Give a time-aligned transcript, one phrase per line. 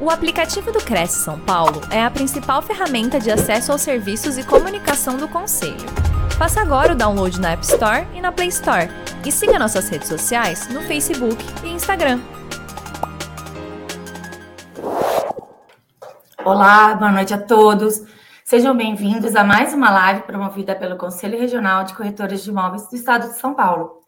[0.00, 4.44] O aplicativo do Cresce São Paulo é a principal ferramenta de acesso aos serviços e
[4.44, 5.74] comunicação do Conselho.
[6.38, 8.88] Faça agora o download na App Store e na Play Store.
[9.26, 12.20] E siga nossas redes sociais no Facebook e Instagram.
[16.44, 18.00] Olá, boa noite a todos.
[18.44, 22.94] Sejam bem-vindos a mais uma live promovida pelo Conselho Regional de Corretores de Imóveis do
[22.94, 23.98] Estado de São Paulo.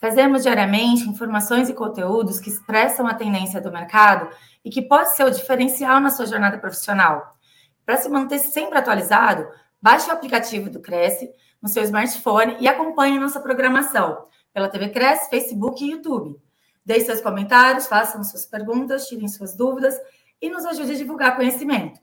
[0.00, 4.28] Trazemos diariamente informações e conteúdos que expressam a tendência do mercado
[4.66, 7.36] e que pode ser o diferencial na sua jornada profissional.
[7.84, 9.48] Para se manter sempre atualizado,
[9.80, 11.30] baixe o aplicativo do Cresce
[11.62, 16.36] no seu smartphone e acompanhe nossa programação pela TV Cresce, Facebook e YouTube.
[16.84, 19.94] Deixe seus comentários, façam suas perguntas, tirem suas dúvidas
[20.42, 22.00] e nos ajude a divulgar conhecimento.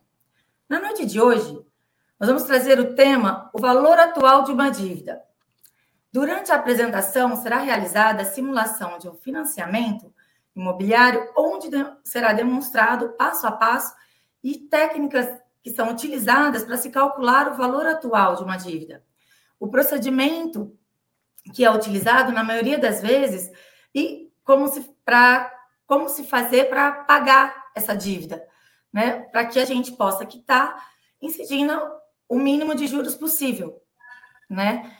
[0.69, 1.59] Na noite de hoje,
[2.17, 5.21] nós vamos trazer o tema o valor atual de uma dívida.
[6.13, 10.12] Durante a apresentação será realizada a simulação de um financiamento
[10.55, 11.69] imobiliário, onde
[12.03, 13.93] será demonstrado passo a passo
[14.43, 15.27] e técnicas
[15.63, 19.03] que são utilizadas para se calcular o valor atual de uma dívida.
[19.59, 20.77] O procedimento
[21.53, 23.51] que é utilizado na maioria das vezes
[23.95, 25.51] e como se para
[25.85, 28.45] como se fazer para pagar essa dívida,
[28.91, 29.21] né?
[29.31, 31.73] Para que a gente possa quitar incidindo
[32.27, 33.81] o mínimo de juros possível,
[34.49, 34.97] né?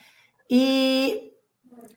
[0.49, 1.32] E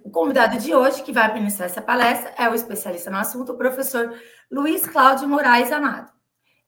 [0.06, 3.58] o convidado de hoje, que vai ministrar essa palestra, é o especialista no assunto, o
[3.58, 4.14] professor
[4.48, 6.12] Luiz Cláudio Moraes Amado.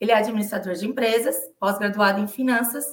[0.00, 2.84] Ele é administrador de empresas, pós-graduado em finanças,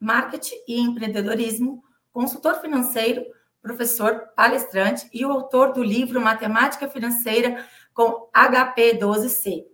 [0.00, 3.24] marketing e empreendedorismo, consultor financeiro,
[3.62, 7.64] professor, palestrante e o autor do livro Matemática Financeira
[7.94, 9.64] com HP12C.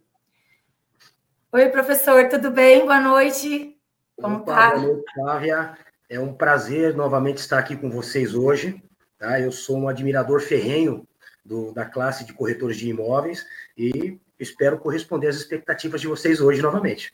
[1.50, 2.80] Oi, professor, tudo bem?
[2.80, 3.80] Boa noite.
[4.20, 4.72] Como está?
[4.72, 5.78] Boa noite, Flávia.
[6.06, 8.82] É um prazer novamente estar aqui com vocês hoje.
[9.18, 9.40] Tá?
[9.40, 11.06] Eu sou um admirador ferrenho
[11.44, 13.44] do, da classe de corretores de imóveis
[13.76, 17.12] e espero corresponder às expectativas de vocês hoje novamente.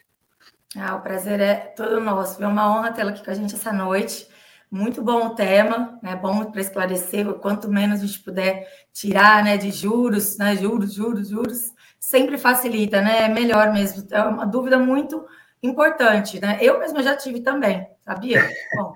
[0.76, 2.42] Ah, o prazer é todo nosso.
[2.42, 4.28] É uma honra tê-la aqui com a gente essa noite.
[4.70, 6.16] Muito bom o tema, né?
[6.16, 7.32] Bom para esclarecer.
[7.34, 13.00] Quanto menos a gente puder tirar, né, de juros, né, juros, juros, juros, sempre facilita,
[13.00, 13.22] né?
[13.22, 14.04] É melhor mesmo.
[14.10, 15.24] É uma dúvida muito
[15.64, 16.58] importante, né?
[16.60, 18.46] Eu mesma já tive também, sabia?
[18.76, 18.92] Bom,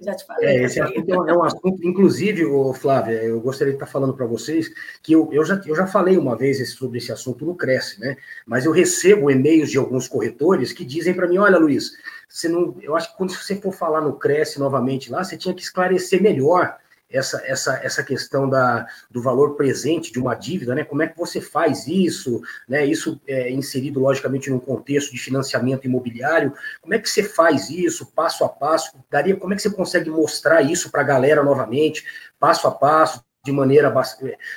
[0.00, 0.48] já te falei.
[0.48, 4.70] É, esse assunto é um assunto, inclusive, Flávia, eu gostaria de estar falando para vocês
[5.02, 8.16] que eu, eu, já, eu já falei uma vez sobre esse assunto no Cresce, né?
[8.46, 11.92] Mas eu recebo e-mails de alguns corretores que dizem para mim: olha, Luiz,
[12.26, 15.54] você não, eu acho que quando você for falar no Cresce novamente lá, você tinha
[15.54, 16.78] que esclarecer melhor
[17.10, 20.84] essa, essa, essa questão da, do valor presente de uma dívida, né?
[20.84, 22.84] Como é que você faz isso, né?
[22.84, 26.52] Isso é inserido, logicamente, num contexto de financiamento imobiliário.
[26.80, 28.92] Como é que você faz isso, passo a passo?
[29.10, 32.04] Daria, como é que você consegue mostrar isso para a galera novamente,
[32.38, 33.92] passo a passo, de maneira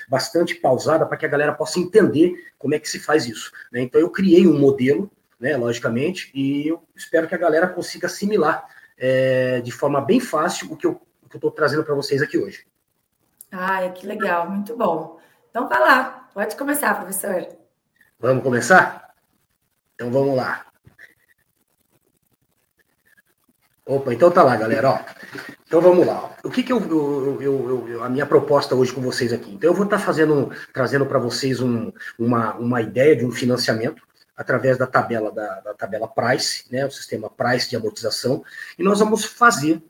[0.09, 3.51] bastante pausada, para que a galera possa entender como é que se faz isso.
[3.71, 3.81] Né?
[3.81, 8.65] Então, eu criei um modelo, né, logicamente, e eu espero que a galera consiga assimilar
[8.97, 11.01] é, de forma bem fácil o que eu
[11.31, 12.67] que eu estou trazendo para vocês aqui hoje.
[13.51, 15.19] Ai, que legal, muito bom.
[15.49, 17.47] Então, vai lá, pode começar, professor.
[18.19, 19.13] Vamos começar?
[19.95, 20.65] Então, vamos lá.
[23.85, 24.91] Opa, então tá lá, galera.
[24.91, 24.99] Ó.
[25.65, 26.35] Então vamos lá.
[26.43, 29.53] O que, que eu, eu, eu, eu, a minha proposta hoje com vocês aqui?
[29.53, 33.31] Então eu vou estar tá fazendo, trazendo para vocês um, uma, uma ideia de um
[33.31, 34.01] financiamento
[34.35, 38.43] através da tabela da, da, tabela Price, né, o sistema Price de amortização,
[38.77, 39.81] e nós vamos fazer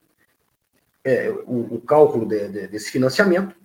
[1.04, 3.56] é, o, o, cálculo de, de, desse financiamento.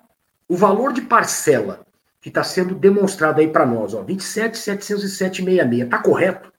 [0.47, 1.85] o valor de parcela
[2.25, 6.51] que está sendo demonstrado aí para nós, ó, 27.707,66, está correto?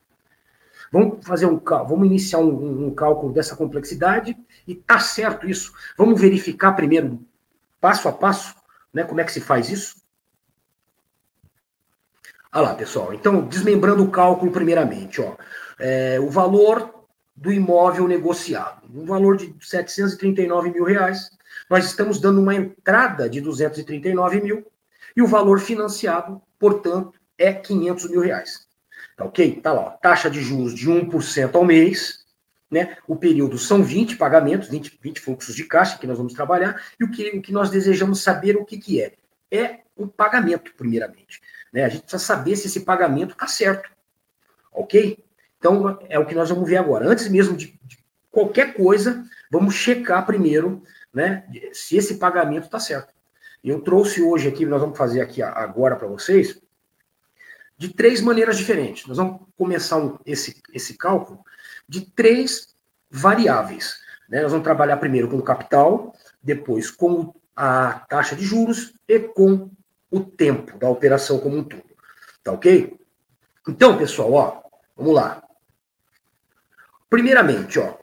[0.93, 5.73] Vamos fazer um vamos iniciar um, um, cálculo dessa complexidade e tá certo isso.
[5.99, 7.21] Vamos verificar primeiro,
[7.81, 8.55] passo a passo,
[8.95, 9.03] né?
[9.03, 9.97] Como é que se faz isso?
[12.53, 13.13] Olha lá, pessoal.
[13.13, 15.35] Então, desmembrando o cálculo primeiramente, ó.
[15.81, 16.95] É, o valor
[17.35, 21.29] do imóvel negociado, um valor de 739 mil reais.
[21.69, 24.65] Nós estamos dando uma entrada de 239 mil
[25.17, 28.67] e o valor financiado, portanto, é 500 mil reais.
[29.17, 29.61] Tá ok?
[29.61, 32.27] Tá lá, taxa de juros de 1% ao mês,
[32.71, 32.97] né?
[33.09, 37.05] O período são 20 pagamentos, 20, 20 fluxos de caixa que nós vamos trabalhar, e
[37.05, 39.15] o que, o que nós desejamos saber o que, que é?
[39.51, 41.41] É o pagamento, primeiramente.
[41.73, 41.85] Né?
[41.85, 43.91] A gente precisa saber se esse pagamento está certo.
[44.73, 45.19] Ok?
[45.59, 47.09] Então, é o que nós vamos ver agora.
[47.09, 47.99] Antes mesmo de, de
[48.31, 50.83] qualquer coisa, vamos checar primeiro
[51.15, 53.16] né, se esse pagamento está certo.
[53.63, 56.61] Eu trouxe hoje aqui, nós vamos fazer aqui agora para vocês,
[57.77, 59.07] de três maneiras diferentes.
[59.07, 61.45] Nós vamos começar esse, esse cálculo
[61.89, 62.75] de três
[63.11, 63.97] variáveis.
[64.29, 64.43] Né?
[64.43, 69.71] Nós vamos trabalhar primeiro com o capital, depois com a taxa de juros e com
[70.11, 71.85] o tempo da operação como um todo.
[72.43, 72.99] Tá ok?
[73.69, 74.63] Então, pessoal, ó,
[74.97, 75.43] vamos lá.
[77.11, 77.95] Primeiramente, ó,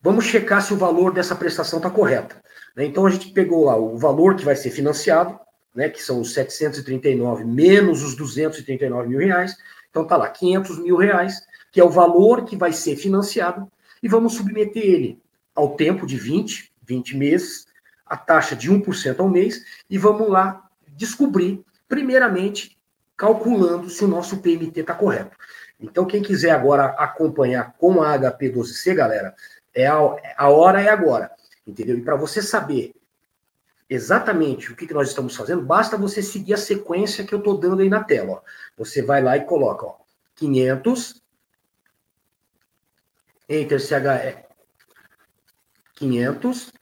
[0.00, 2.42] vamos checar se o valor dessa prestação está correta.
[2.76, 2.84] Né?
[2.84, 5.38] Então, a gente pegou lá o valor que vai ser financiado,
[5.74, 9.56] né, que são os 739 menos os 239 mil reais.
[9.90, 11.40] Então, tá lá, 500 mil reais,
[11.72, 13.70] que é o valor que vai ser financiado,
[14.02, 15.20] e vamos submeter ele
[15.54, 17.66] ao tempo de 20, 20 meses,
[18.06, 22.76] a taxa de 1% ao mês, e vamos lá descobrir, primeiramente,
[23.16, 25.36] calculando se o nosso PMT está correto.
[25.78, 29.34] Então, quem quiser agora acompanhar com a HP12C, galera,
[29.74, 29.98] é a,
[30.36, 31.30] a hora é agora,
[31.70, 31.96] entendeu?
[31.96, 32.94] E para você saber
[33.88, 37.58] exatamente o que, que nós estamos fazendo, basta você seguir a sequência que eu estou
[37.58, 38.32] dando aí na tela.
[38.32, 38.42] Ó.
[38.76, 39.96] Você vai lá e coloca ó,
[40.36, 41.20] 500,
[43.48, 44.44] Enter CHE,
[45.94, 46.72] 500,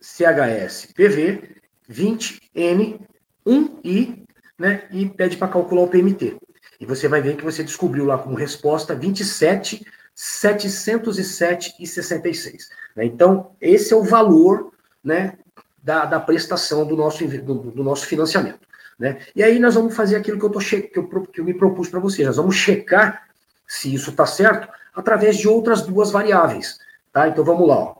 [0.00, 1.60] CHS PV,
[1.90, 3.00] 20N,
[3.44, 4.24] 1I,
[4.58, 6.38] né, e pede para calcular o PMT.
[6.78, 9.84] E você vai ver que você descobriu lá como resposta 27,
[10.14, 12.70] 707 e 66.
[13.00, 13.06] Né?
[13.06, 15.38] Então, esse é o valor né,
[15.82, 18.60] da, da prestação do nosso, do, do nosso financiamento.
[18.98, 19.18] Né?
[19.34, 21.54] E aí nós vamos fazer aquilo que eu, tô che que eu, que eu me
[21.54, 22.26] propus para vocês.
[22.26, 23.26] Nós vamos checar
[23.66, 26.78] se isso está certo através de outras duas variáveis.
[27.10, 27.26] Tá?
[27.26, 27.76] Então vamos lá.
[27.76, 27.96] Ó.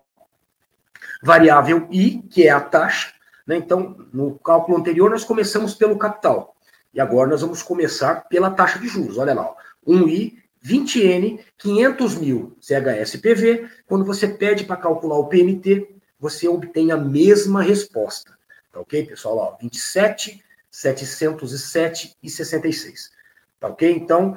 [1.23, 3.15] Variável I, que é a taxa.
[3.47, 3.57] Né?
[3.57, 6.55] Então, no cálculo anterior, nós começamos pelo capital.
[6.93, 9.17] E agora nós vamos começar pela taxa de juros.
[9.17, 9.47] Olha lá.
[9.47, 9.55] Ó.
[9.91, 10.35] 1I,
[10.65, 13.69] 20N, 500 mil CHSPV.
[13.87, 18.39] Quando você pede para calcular o PMT, você obtém a mesma resposta.
[18.73, 19.37] Tá ok, pessoal?
[19.39, 23.11] Ó, 27, 707 e 66.
[23.59, 23.91] Tá ok?
[23.91, 24.37] Então,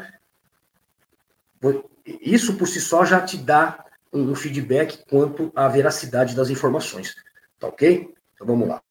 [2.05, 7.15] isso por si só já te dá um feedback quanto à veracidade das informações.
[7.59, 8.13] Tá ok?
[8.33, 8.81] Então vamos lá.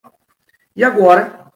[0.75, 1.53] E agora,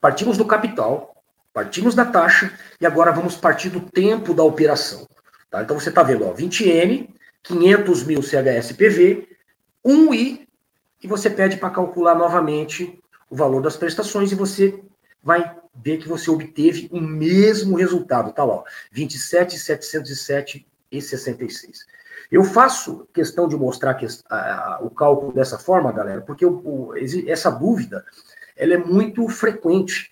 [0.00, 1.11] partimos do capital,
[1.52, 5.06] partimos da taxa, e agora vamos partir do tempo da operação.
[5.50, 5.62] Tá?
[5.62, 7.08] Então você está vendo, ó, 20N,
[7.42, 9.28] 500 mil CHSPV,
[9.84, 10.46] 1I
[11.02, 14.82] e você pede para calcular novamente o valor das prestações e você
[15.22, 21.86] vai ver que você obteve o mesmo resultado, tá lá, 27,707 e 66.
[22.30, 26.62] Eu faço questão de mostrar que, a, a, o cálculo dessa forma, galera, porque o,
[26.64, 26.94] o,
[27.26, 28.04] essa dúvida
[28.56, 30.11] ela é muito frequente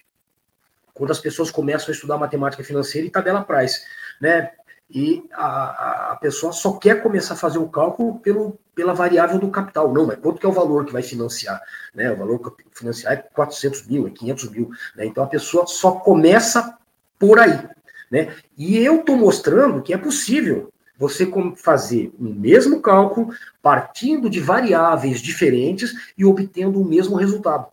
[1.00, 3.80] quando as pessoas começam a estudar matemática financeira e tabela price,
[4.20, 4.50] né?
[4.90, 9.50] e a, a pessoa só quer começar a fazer o cálculo pelo, pela variável do
[9.50, 9.90] capital.
[9.90, 11.58] Não, mas quanto que é o valor que vai financiar?
[11.94, 12.12] Né?
[12.12, 14.70] O valor que financiar é 400 mil, é 500 mil.
[14.94, 15.06] Né?
[15.06, 16.76] Então a pessoa só começa
[17.18, 17.66] por aí.
[18.10, 18.34] Né?
[18.58, 21.26] E eu estou mostrando que é possível você
[21.56, 27.68] fazer o mesmo cálculo partindo de variáveis diferentes e obtendo o mesmo resultado.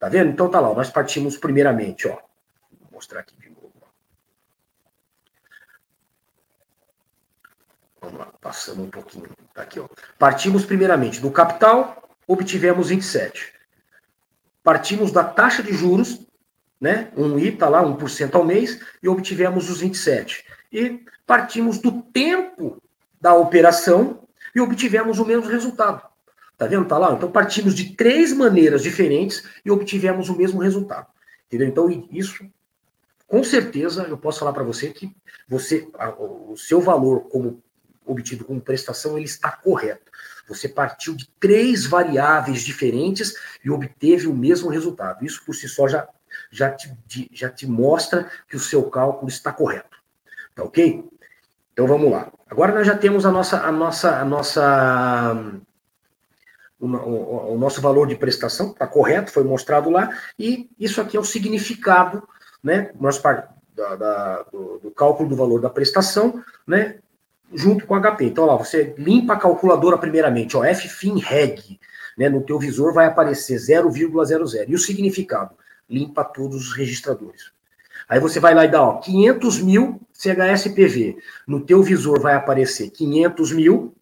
[0.00, 0.30] Tá vendo?
[0.30, 2.25] Então tá lá, nós partimos primeiramente, ó.
[3.06, 3.36] Mostrar aqui
[8.00, 9.28] Vamos lá, passando um pouquinho.
[9.54, 9.88] Tá aqui, ó.
[10.18, 13.54] Partimos primeiramente do capital, obtivemos 27.
[14.60, 16.26] partimos da taxa de juros,
[16.80, 17.12] né?
[17.16, 20.44] Um I está lá, 1% ao mês, e obtivemos os 27.
[20.72, 22.82] E partimos do tempo
[23.20, 26.02] da operação e obtivemos o mesmo resultado.
[26.58, 26.88] Tá vendo?
[26.88, 27.12] Tá lá?
[27.12, 31.06] Então partimos de três maneiras diferentes e obtivemos o mesmo resultado.
[31.46, 31.68] Entendeu?
[31.68, 32.44] Então isso
[33.26, 35.14] com certeza eu posso falar para você que
[35.48, 37.62] você o seu valor como
[38.04, 40.10] obtido como prestação ele está correto.
[40.48, 45.24] Você partiu de três variáveis diferentes e obteve o mesmo resultado.
[45.24, 46.08] Isso por si só já,
[46.50, 46.88] já, te,
[47.32, 49.96] já te mostra que o seu cálculo está correto.
[50.54, 51.04] Tá ok?
[51.72, 52.32] Então vamos lá.
[52.48, 55.60] Agora nós já temos a nossa, a nossa, a nossa,
[56.78, 61.16] o, o, o nosso valor de prestação, está correto, foi mostrado lá, e isso aqui
[61.16, 62.26] é o significado,
[62.66, 62.90] né?
[63.00, 66.96] Nós, da, da, do, do, cálculo do valor da prestação, né?
[67.54, 68.24] junto com HP.
[68.24, 71.78] Então, lá, você limpa a calculadora primeiramente, ó, FFIN-REG,
[72.18, 74.64] né, no teu visor vai aparecer 0,00.
[74.66, 75.54] E o significado?
[75.88, 77.52] Limpa todos os registradores.
[78.08, 81.18] Aí você vai lá e dá, ó, 500 mil CHSPV.
[81.46, 83.94] No teu visor vai aparecer 500 mil,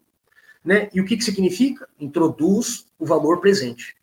[0.63, 0.89] né?
[0.91, 1.87] E o que que significa?
[1.99, 3.95] Introduz o valor presente.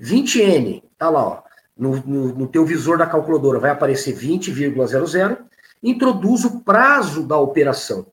[0.00, 1.42] 20N, tá lá, ó,
[1.80, 5.38] no, no, no teu visor da calculadora vai aparecer 20,00.
[5.82, 8.06] Introduz o prazo da operação.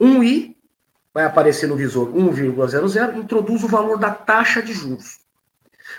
[0.00, 0.56] 1i
[1.14, 5.20] vai aparecer no visor 1,00, introduz o valor da taxa de juros.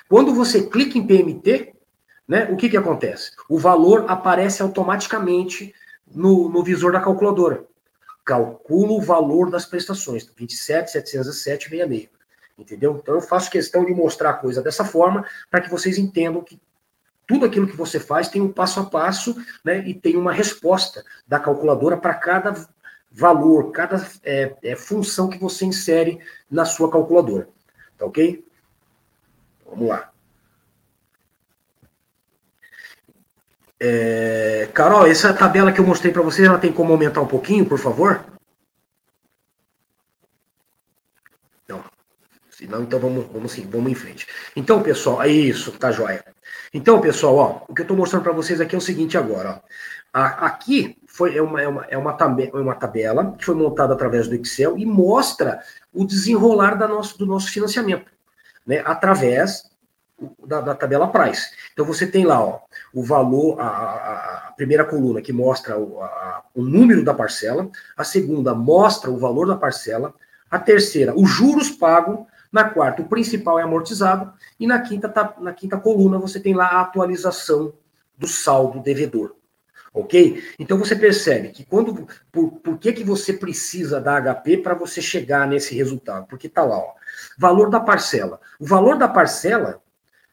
[0.09, 1.73] Quando você clica em PMT,
[2.27, 3.31] né, o que, que acontece?
[3.49, 5.73] O valor aparece automaticamente
[6.05, 7.65] no, no visor da calculadora.
[8.25, 12.09] Calcula o valor das prestações, 27.707,66.
[12.57, 12.97] Entendeu?
[13.01, 16.59] Então eu faço questão de mostrar a coisa dessa forma para que vocês entendam que
[17.27, 21.03] tudo aquilo que você faz tem um passo a passo né, e tem uma resposta
[21.27, 22.55] da calculadora para cada
[23.11, 27.49] valor, cada é, é, função que você insere na sua calculadora.
[27.97, 28.45] Tá ok?
[29.65, 30.11] Vamos lá.
[33.79, 37.65] É, Carol, essa tabela que eu mostrei para você, ela tem como aumentar um pouquinho,
[37.65, 38.25] por favor?
[41.67, 41.83] Não.
[42.67, 44.27] Não, então vamos, vamos sim, vamos em frente.
[44.55, 46.23] Então, pessoal, é isso, tá joia.
[46.73, 49.61] Então, pessoal, ó, o que eu estou mostrando para vocês aqui é o seguinte agora.
[49.63, 49.67] Ó.
[50.13, 53.93] Aqui foi, é, uma, é, uma, é, uma tabela, é uma tabela que foi montada
[53.93, 55.61] através do Excel e mostra
[55.93, 58.11] o desenrolar da nosso, do nosso financiamento,
[58.65, 59.69] né, através
[60.45, 61.49] da, da, tabela Price.
[61.73, 62.59] Então você tem lá ó,
[62.93, 67.69] o valor, a, a, a primeira coluna que mostra o, a, o número da parcela,
[67.95, 70.13] a segunda mostra o valor da parcela,
[70.49, 72.25] a terceira, os juros pagos,
[72.57, 76.55] na quarta, o principal é amortizado, e na quinta, tá, na quinta coluna você tem
[76.55, 77.71] lá a atualização
[78.17, 79.35] do saldo devedor.
[79.93, 80.43] Ok?
[80.57, 82.07] Então você percebe que quando.
[82.31, 86.27] Por, por que, que você precisa da HP para você chegar nesse resultado?
[86.27, 86.93] Porque está lá, ó.
[87.37, 88.39] Valor da parcela.
[88.59, 89.81] O valor da parcela,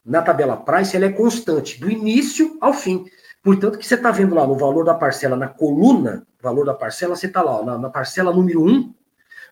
[0.05, 3.05] na tabela price, ela é constante, do início ao fim.
[3.43, 7.17] Portanto, que você está vendo lá no valor da parcela, na coluna, valor da parcela,
[7.17, 8.95] você está lá, ó, na, na parcela número 1,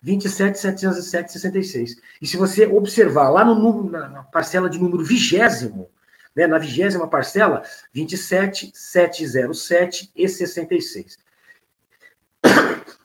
[0.04, 1.96] 27,707,66.
[2.20, 5.88] E se você observar lá no, na, na parcela de número vigésimo,
[6.34, 11.18] né, na vigésima parcela, 27, 707 e 66.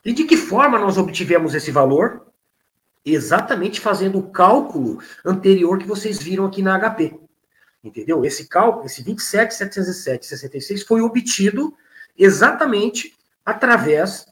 [0.04, 2.26] E de que forma nós obtivemos esse valor?
[3.06, 7.20] Exatamente fazendo o cálculo anterior que vocês viram aqui na HP.
[7.84, 8.26] Entendeu?
[8.26, 11.76] Esse cálculo, esse 27, 707 e 66 foi obtido
[12.18, 13.14] exatamente
[13.46, 14.26] através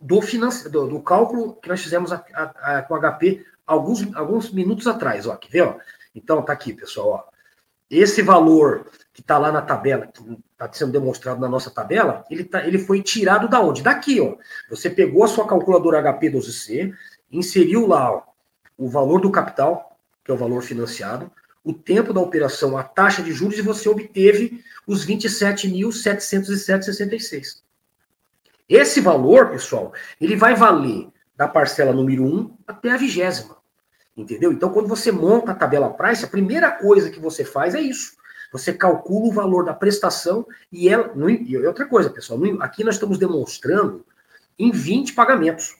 [0.00, 4.50] do, finance, do, do cálculo que nós fizemos a, a, a, com HP alguns, alguns
[4.50, 5.26] minutos atrás.
[5.26, 5.62] Ó, quer ver?
[5.62, 5.76] Ó?
[6.14, 7.08] Então, tá aqui, pessoal.
[7.08, 7.24] Ó.
[7.90, 10.20] Esse valor que está lá na tabela, que
[10.52, 13.82] está sendo demonstrado na nossa tabela, ele, tá, ele foi tirado da onde?
[13.82, 14.36] Daqui, ó.
[14.70, 16.94] Você pegou a sua calculadora HP12C,
[17.30, 18.22] inseriu lá ó,
[18.76, 21.30] o valor do capital, que é o valor financiado,
[21.64, 27.64] o tempo da operação, a taxa de juros, e você obteve os 27.707,66.
[28.68, 33.56] Esse valor, pessoal, ele vai valer da parcela número 1 até a vigésima.
[34.16, 34.50] Entendeu?
[34.50, 38.16] Então, quando você monta a tabela price, a primeira coisa que você faz é isso.
[38.50, 41.12] Você calcula o valor da prestação e ela.
[41.46, 44.06] E outra coisa, pessoal, aqui nós estamos demonstrando
[44.58, 45.76] em 20 pagamentos.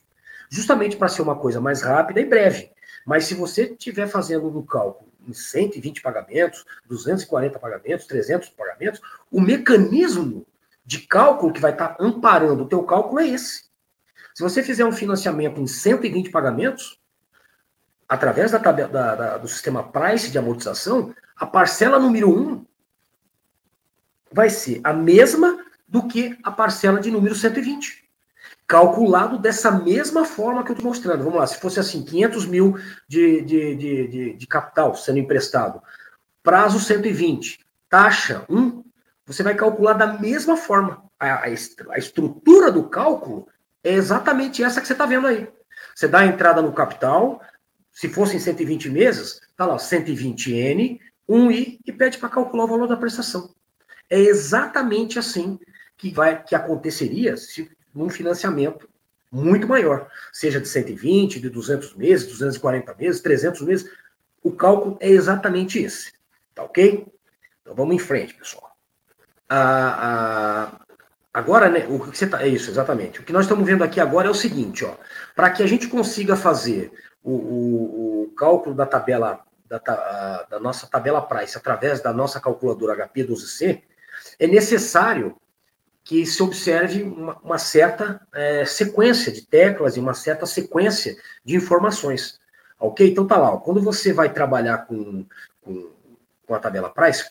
[0.51, 2.71] Justamente para ser uma coisa mais rápida e breve.
[3.07, 9.01] Mas se você estiver fazendo um cálculo em 120 pagamentos, 240 pagamentos, 300 pagamentos,
[9.31, 10.47] o mecanismo
[10.87, 13.65] de cálculo que vai estar amparando o teu cálculo é esse.
[14.33, 17.01] Se você fizer um financiamento em 120 pagamentos,
[18.09, 22.67] através da, da, da, do sistema price de amortização, a parcela número 1 um
[24.31, 28.05] vai ser a mesma do que a parcela de número 120.
[28.67, 31.25] Calculado dessa mesma forma que eu estou mostrando.
[31.25, 32.77] Vamos lá, se fosse assim, 500 mil
[33.09, 35.83] de, de, de, de, de capital sendo emprestado,
[36.43, 38.85] prazo 120, taxa 1,
[39.27, 41.05] você vai calcular da mesma forma.
[41.19, 43.49] A, a, a estrutura do cálculo
[43.83, 45.49] é exatamente essa que você está vendo aí.
[45.95, 47.43] Você dá a entrada no capital,
[47.93, 52.97] se fossem 120 meses, tá lá, 120N, 1I, e pede para calcular o valor da
[52.97, 53.55] prestação.
[54.09, 55.59] É exatamente assim
[55.97, 58.89] que vai que aconteceria se num financiamento
[59.33, 63.91] muito maior, seja de 120, de 200 meses, 240 meses, 300 meses,
[64.43, 66.13] o cálculo é exatamente esse,
[66.55, 67.07] tá ok?
[67.63, 68.66] Então vamos em frente, pessoal.
[69.49, 70.97] Ah, ah,
[71.33, 73.21] agora, né, o que você tá, é isso, exatamente.
[73.21, 74.95] O que nós estamos vendo aqui agora é o seguinte, ó,
[75.35, 80.87] para que a gente consiga fazer o, o, o cálculo da tabela da, da, nossa
[80.87, 83.83] tabela price através da nossa calculadora HP12C,
[84.39, 85.37] é necessário
[86.05, 91.57] que se observe uma, uma certa é, sequência de teclas e uma certa sequência de
[91.57, 92.39] informações.
[92.79, 93.11] Ok?
[93.11, 93.55] Então tá lá.
[93.55, 95.27] Ó, quando você vai trabalhar com,
[95.61, 95.91] com,
[96.47, 97.29] com, a tabela price,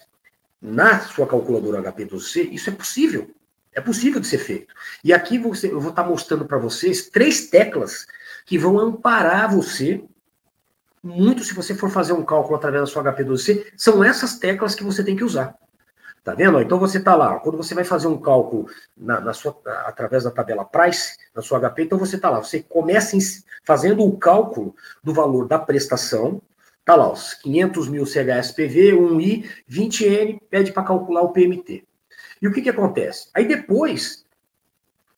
[0.62, 3.32] na sua calculadora HP12C, isso é possível.
[3.74, 4.74] É possível de ser feito.
[5.04, 8.08] E aqui você, eu vou estar mostrando para vocês três teclas
[8.46, 10.04] que vão amparar você
[11.04, 13.66] muito se você for fazer um cálculo através da sua HP12C.
[13.78, 15.56] São essas teclas que você tem que usar.
[16.24, 16.60] Tá vendo?
[16.60, 20.32] Então você está lá, quando você vai fazer um cálculo na, na, sua, através da
[20.32, 23.20] tabela price, na sua HP, então você está lá, você começa em,
[23.64, 26.42] fazendo o cálculo do valor da prestação,
[26.86, 31.84] tá lá, os 500 mil CHSPV, 1I, 20N, pede para calcular o PMT.
[32.42, 33.28] E o que, que acontece?
[33.34, 34.24] Aí depois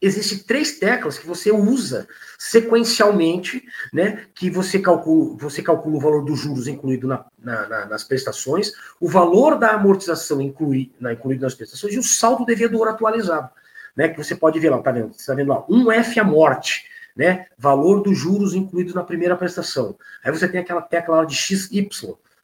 [0.01, 2.07] existem três teclas que você usa
[2.37, 4.25] sequencialmente, né?
[4.33, 8.71] Que você calcula, você calcula o valor dos juros incluído na, na, na, nas prestações,
[8.99, 13.49] o valor da amortização inclui, na, incluído nas prestações e o saldo devedor atualizado,
[13.95, 14.07] né?
[14.07, 15.13] Que você pode ver lá, tá vendo?
[15.13, 16.85] Você está vendo lá, 1F a morte,
[17.17, 17.47] né?
[17.57, 19.97] Valor dos juros incluídos na primeira prestação.
[20.23, 21.89] Aí você tem aquela tecla de XY,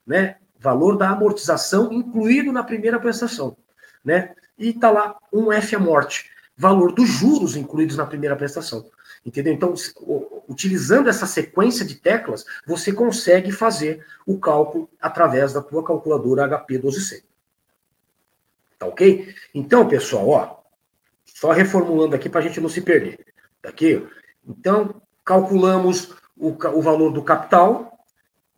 [0.06, 0.38] né?
[0.60, 3.56] Valor da amortização incluído na primeira prestação,
[4.03, 4.34] né?
[4.58, 8.86] E tá lá 1F a morte valor dos juros incluídos na primeira prestação.
[9.26, 9.54] Entendeu?
[9.54, 9.74] Então,
[10.48, 17.24] utilizando essa sequência de teclas, você consegue fazer o cálculo através da tua calculadora HP12C.
[18.78, 19.34] Tá ok?
[19.54, 20.58] Então, pessoal, ó,
[21.26, 23.26] só reformulando aqui para a gente não se perder.
[23.62, 24.06] Tá aqui?
[24.47, 27.97] Então, calculamos o, o valor do capital,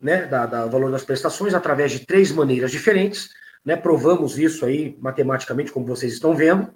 [0.01, 3.29] né, da, da valor das prestações, através de três maneiras diferentes.
[3.63, 6.71] Né, provamos isso aí matematicamente, como vocês estão vendo.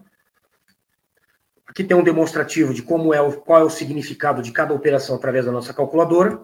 [1.67, 5.15] Aqui tem um demonstrativo de como é o, qual é o significado de cada operação
[5.15, 6.41] através da nossa calculadora.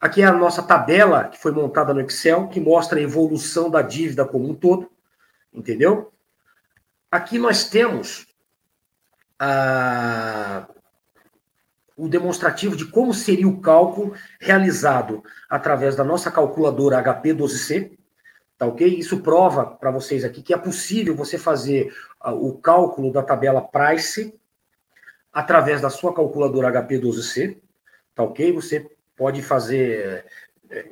[0.00, 3.82] Aqui é a nossa tabela que foi montada no Excel, que mostra a evolução da
[3.82, 4.90] dívida como um todo,
[5.52, 6.12] entendeu?
[7.10, 8.26] Aqui nós temos
[9.38, 10.66] a,
[11.98, 17.98] o demonstrativo de como seria o cálculo realizado através da nossa calculadora HP12C,
[18.56, 18.86] tá ok?
[18.86, 21.92] Isso prova para vocês aqui que é possível você fazer
[22.24, 24.32] o cálculo da tabela price
[25.32, 27.58] através da sua calculadora HP12C,
[28.14, 28.52] tá ok?
[28.52, 30.24] Você pode fazer
[30.70, 30.86] é,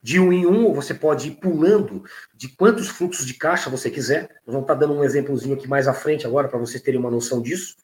[0.00, 4.40] de um em um, você pode ir pulando de quantos fluxos de caixa você quiser.
[4.46, 7.42] Vamos estar dando um exemplozinho aqui mais à frente agora para vocês terem uma noção
[7.42, 7.76] disso.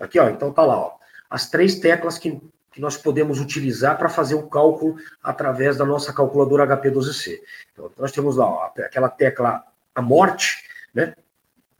[0.00, 0.96] Aqui, ó, então tá lá, ó,
[1.28, 2.40] as três teclas que,
[2.72, 7.38] que nós podemos utilizar para fazer o cálculo através da nossa calculadora HP12C.
[7.72, 11.14] Então, nós temos lá, ó, aquela tecla a morte, né?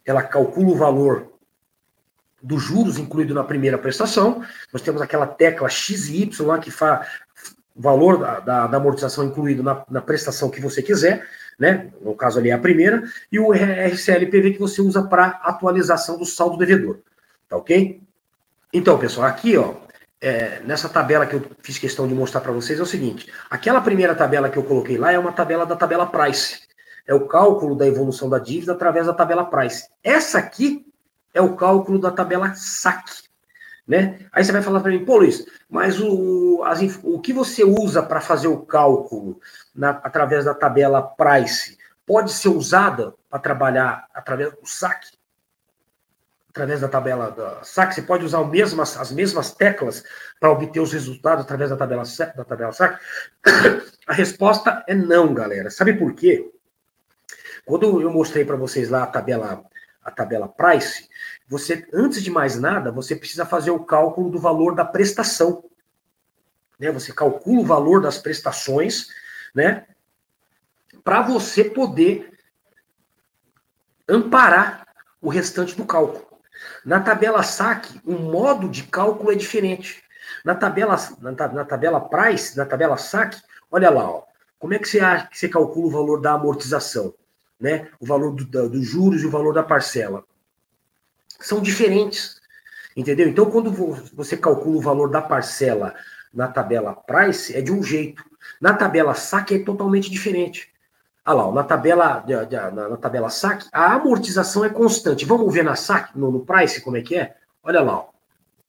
[0.04, 1.32] Ela calcula o valor
[2.42, 4.42] dos juros incluído na primeira prestação.
[4.72, 7.06] Nós temos aquela tecla X e Y lá que faz
[7.74, 11.26] valor da, da, da amortização incluído na, na, prestação que você quiser,
[11.58, 11.90] né?
[12.00, 16.24] No caso ali é a primeira, e o RCLPV que você usa para atualização do
[16.24, 17.00] saldo devedor.
[17.48, 18.00] Tá ok?
[18.76, 19.72] Então, pessoal, aqui, ó,
[20.20, 23.80] é, nessa tabela que eu fiz questão de mostrar para vocês é o seguinte: aquela
[23.80, 26.60] primeira tabela que eu coloquei lá é uma tabela da tabela price.
[27.06, 29.88] É o cálculo da evolução da dívida através da tabela price.
[30.04, 30.84] Essa aqui
[31.32, 33.06] é o cálculo da tabela SAC.
[33.88, 34.18] Né?
[34.30, 38.02] Aí você vai falar para mim, pô, Luiz, mas o, as, o que você usa
[38.02, 39.40] para fazer o cálculo
[39.74, 45.15] na, através da tabela price pode ser usada para trabalhar através do SAC?
[46.56, 50.02] Através da tabela da SAC, você pode usar mesmas, as mesmas teclas
[50.40, 52.02] para obter os resultados através da tabela,
[52.34, 52.98] da tabela SAC?
[54.08, 55.68] A resposta é não, galera.
[55.68, 56.50] Sabe por quê?
[57.66, 59.66] Quando eu mostrei para vocês lá a tabela
[60.02, 61.06] a tabela price,
[61.46, 65.62] você, antes de mais nada, você precisa fazer o cálculo do valor da prestação.
[66.78, 66.90] Né?
[66.90, 69.08] Você calcula o valor das prestações,
[69.54, 69.86] né?
[71.04, 72.32] Para você poder
[74.08, 74.86] amparar
[75.20, 76.35] o restante do cálculo.
[76.84, 80.02] Na tabela SAC, o modo de cálculo é diferente.
[80.44, 83.36] Na tabela, na, na tabela price, na tabela SAC,
[83.70, 84.22] olha lá, ó,
[84.58, 87.14] como é que você, que você calcula o valor da amortização?
[87.60, 87.88] Né?
[88.00, 90.24] O valor do, dos juros e o valor da parcela.
[91.40, 92.40] São diferentes.
[92.96, 93.28] Entendeu?
[93.28, 93.70] Então, quando
[94.14, 95.94] você calcula o valor da parcela
[96.32, 98.24] na tabela price, é de um jeito.
[98.60, 100.72] Na tabela saque é totalmente diferente.
[101.28, 102.24] Olha lá, na tabela,
[102.72, 105.24] na, tabela saque, a amortização é constante.
[105.24, 107.34] Vamos ver na saque, no, no price, como é que é?
[107.64, 108.08] Olha lá, ó.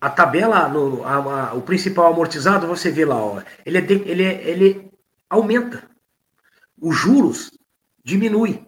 [0.01, 3.93] a tabela, no, a, a, o principal amortizado, você vê lá, ó, ele, é de,
[3.93, 4.91] ele, é, ele
[5.29, 5.83] aumenta.
[6.81, 7.51] Os juros
[8.03, 8.65] diminui.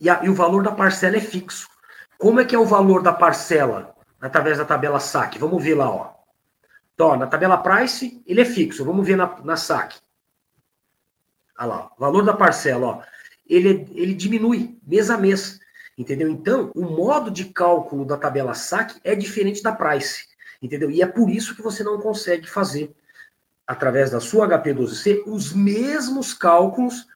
[0.00, 1.68] E, a, e o valor da parcela é fixo.
[2.18, 5.38] Como é que é o valor da parcela através da tabela saque?
[5.38, 6.12] Vamos ver lá, ó.
[6.92, 8.84] Então, na tabela price, ele é fixo.
[8.84, 10.00] Vamos ver na, na saque.
[11.56, 13.11] Olha lá, o valor da parcela, ó
[13.54, 15.60] ele, ele diminui mês a mês.
[15.96, 16.28] Entendeu?
[16.28, 20.26] Então, o modo de cálculo da tabela SAC é diferente da price.
[20.60, 20.90] Entendeu?
[20.90, 22.90] E é por isso que você não consegue fazer,
[23.66, 27.06] através da sua HP12C, os mesmos cálculos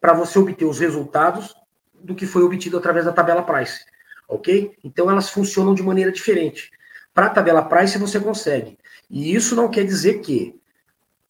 [0.00, 1.54] para você obter os resultados
[1.92, 3.84] do que foi obtido através da tabela price.
[4.26, 4.74] Ok?
[4.82, 6.70] Então, elas funcionam de maneira diferente.
[7.12, 8.78] Para a tabela price, você consegue.
[9.10, 10.58] E isso não quer dizer que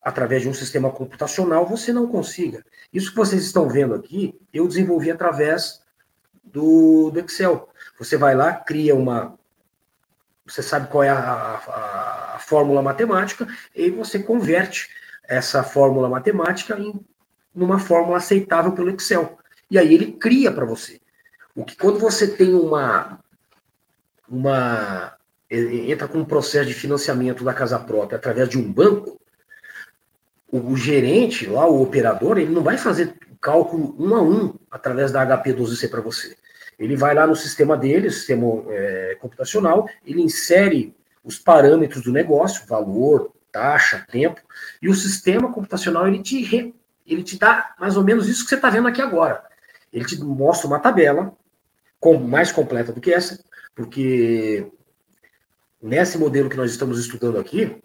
[0.08, 2.64] através de um sistema computacional, você não consiga.
[2.90, 5.82] Isso que vocês estão vendo aqui, eu desenvolvi através
[6.42, 7.68] do, do Excel.
[7.98, 9.38] Você vai lá, cria uma.
[10.46, 14.88] Você sabe qual é a, a, a fórmula matemática, e você converte
[15.24, 16.98] essa fórmula matemática em
[17.54, 19.38] numa fórmula aceitável pelo Excel.
[19.70, 21.00] E aí ele cria para você.
[21.54, 23.18] O que quando você tem uma
[24.26, 25.18] uma
[25.50, 29.17] entra com um processo de financiamento da casa própria através de um banco,
[30.50, 35.26] o, gerente lá, o operador, ele não vai fazer cálculo um a um através da
[35.26, 36.36] HP12C para você.
[36.78, 42.66] Ele vai lá no sistema dele, sistema é, computacional, ele insere os parâmetros do negócio,
[42.66, 44.40] valor, taxa, tempo,
[44.80, 46.74] e o sistema computacional ele te, re,
[47.06, 49.42] ele te dá mais ou menos isso que você está vendo aqui agora.
[49.92, 51.36] Ele te mostra uma tabela
[51.98, 53.42] com, mais completa do que essa,
[53.74, 54.70] porque
[55.82, 57.80] nesse modelo que nós estamos estudando aqui,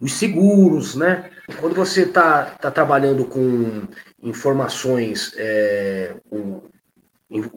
[0.00, 1.30] os seguros, né?
[1.60, 3.82] Quando você está tá trabalhando com
[4.22, 6.62] informações, é, com,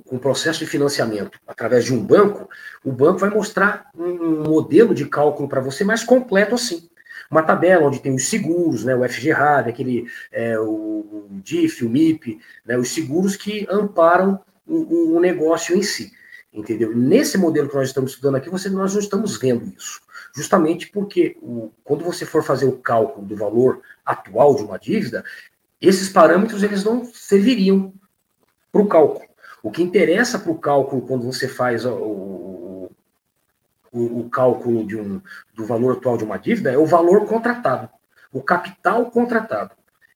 [0.05, 2.49] com processo de financiamento através de um banco,
[2.83, 6.89] o banco vai mostrar um modelo de cálculo para você mais completo assim.
[7.29, 12.39] Uma tabela onde tem os seguros, né, o FGRAD, aquele, é, o, DIF, o MIP,
[12.65, 16.13] né, os seguros que amparam o, o negócio em si.
[16.53, 16.95] Entendeu?
[16.95, 19.99] Nesse modelo que nós estamos estudando aqui, você, nós não estamos vendo isso
[20.37, 25.23] justamente porque o, quando você for fazer o cálculo do valor atual de uma dívida,
[25.81, 27.91] esses parâmetros eles não serviriam
[28.71, 29.25] para o cálculo.
[29.63, 32.91] O que interessa para o cálculo quando você faz o, o,
[33.91, 35.19] o, cálculo de um,
[35.55, 37.89] do valor atual de uma dívida é o valor contratado,
[38.31, 39.71] o capital contratado.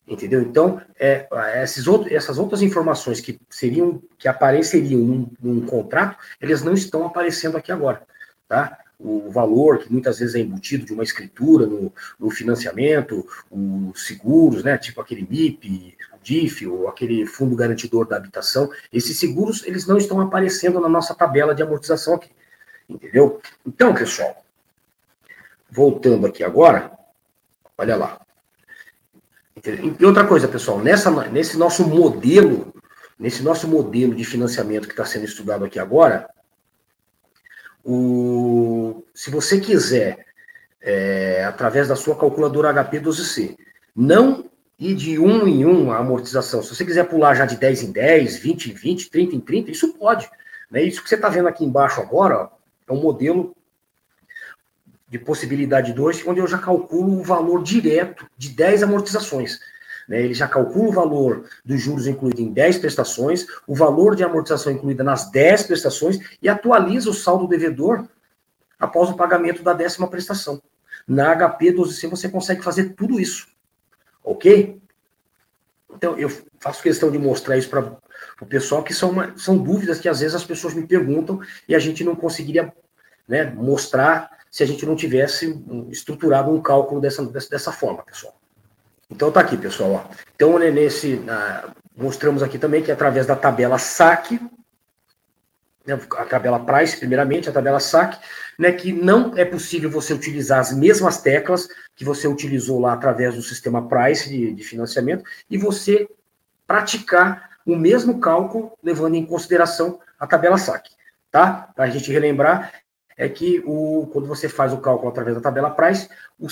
[0.08, 0.42] Entendeu?
[0.42, 1.28] Então, é,
[1.64, 7.08] esses outros, essas outras informações que seriam, que apareceriam num, num contrato, eles não estão
[7.08, 8.04] aparecendo aqui agora.
[8.48, 8.78] Tá?
[9.04, 14.64] O valor que muitas vezes é embutido de uma escritura no, no financiamento, os seguros,
[14.64, 19.88] né, tipo aquele MIP, o DIF, ou aquele fundo garantidor da habitação, esses seguros eles
[19.88, 22.30] não estão aparecendo na nossa tabela de amortização aqui,
[22.88, 23.42] entendeu?
[23.66, 24.44] Então, pessoal,
[25.70, 26.92] voltando aqui agora,
[27.78, 28.22] olha lá.
[30.00, 32.74] E outra coisa, pessoal, nessa, nesse nosso modelo,
[33.18, 36.30] nesse nosso modelo de financiamento que está sendo estudado aqui agora,
[37.84, 40.26] o, se você quiser,
[40.82, 43.58] é, através da sua calculadora HP12C,
[43.96, 47.84] não ir de um em um a amortização, se você quiser pular já de 10
[47.84, 50.30] em 10, 20 em 20, 30 em 30, isso pode.
[50.70, 50.84] Né?
[50.84, 52.50] Isso que você está vendo aqui embaixo agora ó,
[52.88, 53.56] é um modelo
[55.08, 59.60] de possibilidade 2, onde eu já calculo o valor direto de 10 amortizações.
[60.08, 60.22] Né?
[60.22, 64.72] Ele já calcula o valor dos juros incluído em 10 prestações, o valor de amortização
[64.72, 68.08] incluída nas 10 prestações e atualiza o saldo devedor
[68.80, 70.62] após o pagamento da décima prestação.
[71.08, 73.48] Na HP 12C você consegue fazer tudo isso.
[74.24, 74.82] Ok?
[75.94, 77.98] Então, eu faço questão de mostrar isso para
[78.42, 81.76] o pessoal, que são, uma, são dúvidas que às vezes as pessoas me perguntam e
[81.76, 82.74] a gente não conseguiria
[83.28, 88.41] né, mostrar se a gente não tivesse estruturado um cálculo dessa, dessa, dessa forma, pessoal.
[89.12, 89.92] Então tá aqui, pessoal.
[89.92, 90.16] Ó.
[90.36, 94.40] Então, nesse, uh, mostramos aqui também que através da tabela SAC,
[95.86, 98.18] né, a tabela Price, primeiramente, a tabela SAC,
[98.58, 103.36] né, que não é possível você utilizar as mesmas teclas que você utilizou lá através
[103.36, 106.08] do sistema Price de, de financiamento e você
[106.66, 110.90] praticar o mesmo cálculo levando em consideração a tabela SAC.
[111.30, 111.70] Tá?
[111.76, 112.74] Para a gente relembrar,
[113.22, 116.48] é que o, quando você faz o cálculo através da tabela price, o,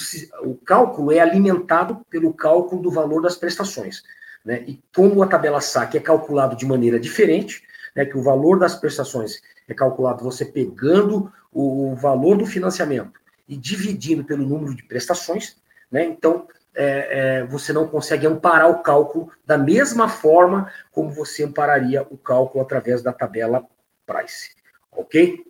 [0.47, 4.03] o cálculo é alimentado pelo cálculo do valor das prestações.
[4.45, 4.63] Né?
[4.67, 7.63] E como a tabela SAC é calculado de maneira diferente,
[7.95, 13.19] né, que o valor das prestações é calculado você pegando o, o valor do financiamento
[13.47, 15.57] e dividindo pelo número de prestações,
[15.91, 16.05] né?
[16.05, 22.05] então é, é, você não consegue amparar o cálculo da mesma forma como você ampararia
[22.11, 23.65] o cálculo através da tabela
[24.05, 24.51] price,
[24.91, 25.48] ok?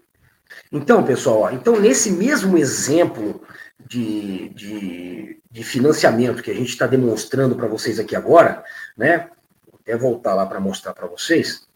[0.71, 3.41] Então, pessoal, então nesse mesmo exemplo
[3.79, 8.63] de, de, de financiamento que a gente está demonstrando para vocês aqui agora,
[8.97, 9.29] né?
[9.65, 11.67] Vou até voltar lá para mostrar para vocês.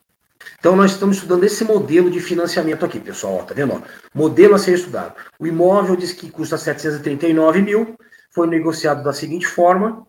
[0.60, 3.36] Então, nós estamos estudando esse modelo de financiamento aqui, pessoal.
[3.36, 3.74] Ó, tá vendo?
[3.74, 3.82] Ó?
[4.14, 5.16] Modelo a ser estudado.
[5.40, 7.98] O imóvel diz que custa 739 mil,
[8.30, 10.06] foi negociado da seguinte forma: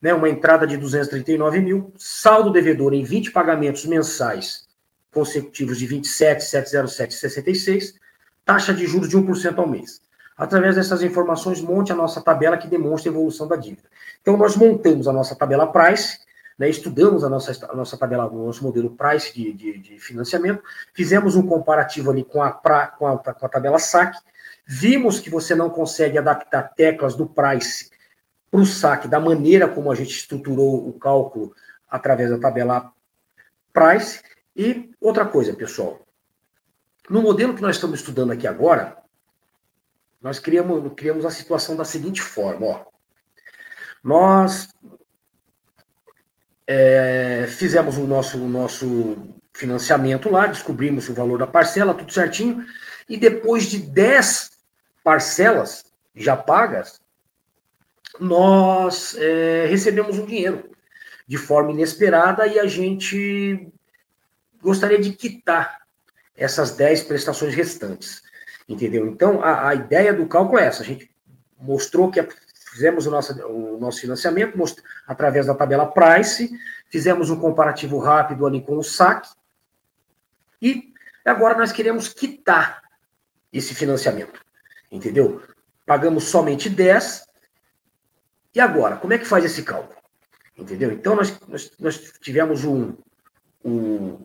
[0.00, 4.64] né, uma entrada de 239 mil, saldo devedor em 20 pagamentos mensais
[5.14, 7.94] consecutivos de 27,707,66,
[8.44, 10.04] taxa de juros de 1% ao mês.
[10.36, 13.88] Através dessas informações, monte a nossa tabela que demonstra a evolução da dívida.
[14.20, 16.18] Então, nós montamos a nossa tabela Price,
[16.58, 20.60] né, estudamos a nossa, a nossa tabela, o nosso modelo Price de, de, de financiamento,
[20.92, 24.16] fizemos um comparativo ali com a, pra, com a, com a tabela SAC,
[24.66, 27.90] vimos que você não consegue adaptar teclas do Price
[28.50, 31.54] para o SAC da maneira como a gente estruturou o cálculo
[31.88, 32.92] através da tabela
[33.72, 34.20] Price,
[34.56, 36.00] e outra coisa, pessoal.
[37.08, 38.96] No modelo que nós estamos estudando aqui agora,
[40.22, 42.84] nós criamos, criamos a situação da seguinte forma, ó.
[44.02, 44.68] Nós
[46.66, 52.64] é, fizemos o nosso, o nosso financiamento lá, descobrimos o valor da parcela, tudo certinho,
[53.08, 54.50] e depois de 10
[55.02, 57.00] parcelas já pagas,
[58.18, 60.70] nós é, recebemos um dinheiro
[61.26, 63.72] de forma inesperada e a gente
[64.64, 65.82] gostaria de quitar
[66.34, 68.22] essas 10 prestações restantes.
[68.68, 69.06] Entendeu?
[69.06, 70.82] Então, a, a ideia do cálculo é essa.
[70.82, 71.10] A gente
[71.58, 72.26] mostrou que
[72.72, 76.50] fizemos o nosso, o nosso financiamento most, através da tabela Price,
[76.88, 79.28] fizemos um comparativo rápido ali com o SAC,
[80.60, 80.92] e
[81.24, 82.82] agora nós queremos quitar
[83.52, 84.40] esse financiamento.
[84.90, 85.42] Entendeu?
[85.84, 87.26] Pagamos somente 10.
[88.54, 89.98] E agora, como é que faz esse cálculo?
[90.56, 90.90] Entendeu?
[90.92, 92.94] Então, nós, nós, nós tivemos um,
[93.64, 94.24] um,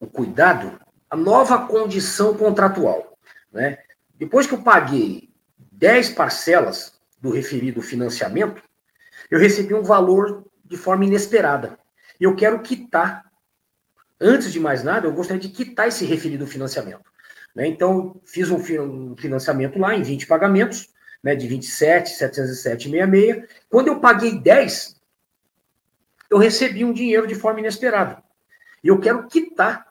[0.00, 0.80] o cuidado,
[1.10, 3.18] a nova condição contratual.
[3.52, 3.78] Né?
[4.14, 5.30] Depois que eu paguei
[5.72, 8.62] 10 parcelas do referido financiamento,
[9.30, 11.78] eu recebi um valor de forma inesperada.
[12.20, 13.24] Eu quero quitar.
[14.20, 17.08] Antes de mais nada, eu gostaria de quitar esse referido financiamento.
[17.54, 17.66] Né?
[17.66, 20.88] Então, fiz um financiamento lá em 20 pagamentos,
[21.22, 23.48] né, de 27, 707,66.
[23.68, 25.00] Quando eu paguei 10,
[26.30, 28.22] eu recebi um dinheiro de forma inesperada.
[28.82, 29.87] E eu quero quitar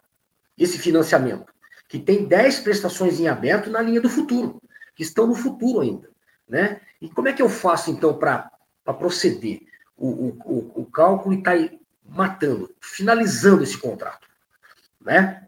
[0.57, 1.53] esse financiamento,
[1.87, 4.61] que tem 10 prestações em aberto na linha do futuro,
[4.95, 6.09] que estão no futuro ainda.
[6.47, 6.81] Né?
[7.01, 8.49] E como é que eu faço, então, para
[8.85, 9.61] proceder
[9.95, 11.51] o, o, o, cálculo e tá
[12.03, 14.27] matando, finalizando esse contrato?
[14.99, 15.47] Né?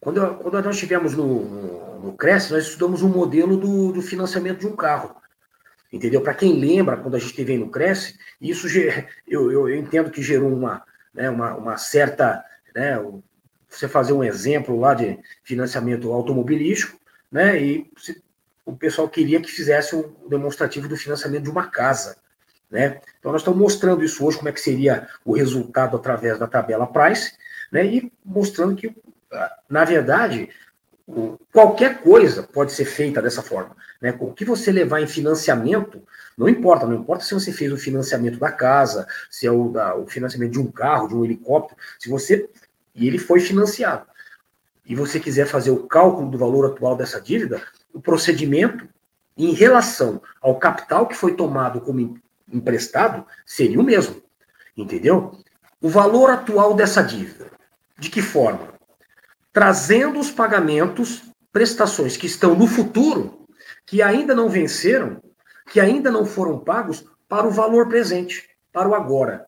[0.00, 4.60] Quando, quando nós estivemos no, no, no Cresce, nós estudamos um modelo do, do financiamento
[4.60, 5.16] de um carro.
[5.92, 6.20] Entendeu?
[6.20, 8.66] Para quem lembra, quando a gente esteve no Cresce, isso
[9.26, 12.44] eu, eu, eu entendo que gerou uma, né, uma, uma certa
[12.76, 13.02] né?
[13.68, 17.00] Você fazer um exemplo lá de financiamento automobilístico,
[17.32, 17.60] né?
[17.60, 17.90] E
[18.64, 22.18] o pessoal queria que fizesse um demonstrativo do financiamento de uma casa,
[22.70, 23.00] né?
[23.18, 26.86] Então nós estamos mostrando isso hoje como é que seria o resultado através da tabela
[26.86, 27.32] Price,
[27.72, 27.86] né?
[27.86, 28.94] E mostrando que
[29.68, 30.50] na verdade
[31.52, 33.76] qualquer coisa pode ser feita dessa forma.
[34.00, 34.14] Né?
[34.18, 36.02] O que você levar em financiamento,
[36.36, 39.94] não importa, não importa se você fez o financiamento da casa, se é o, da,
[39.94, 42.48] o financiamento de um carro, de um helicóptero, se você
[42.96, 44.06] e ele foi financiado.
[44.84, 48.88] E você quiser fazer o cálculo do valor atual dessa dívida, o procedimento
[49.36, 52.18] em relação ao capital que foi tomado como
[52.50, 54.22] emprestado seria o mesmo.
[54.76, 55.38] Entendeu?
[55.80, 57.50] O valor atual dessa dívida.
[57.98, 58.74] De que forma?
[59.52, 63.46] Trazendo os pagamentos, prestações que estão no futuro,
[63.86, 65.22] que ainda não venceram,
[65.70, 69.46] que ainda não foram pagos, para o valor presente, para o agora.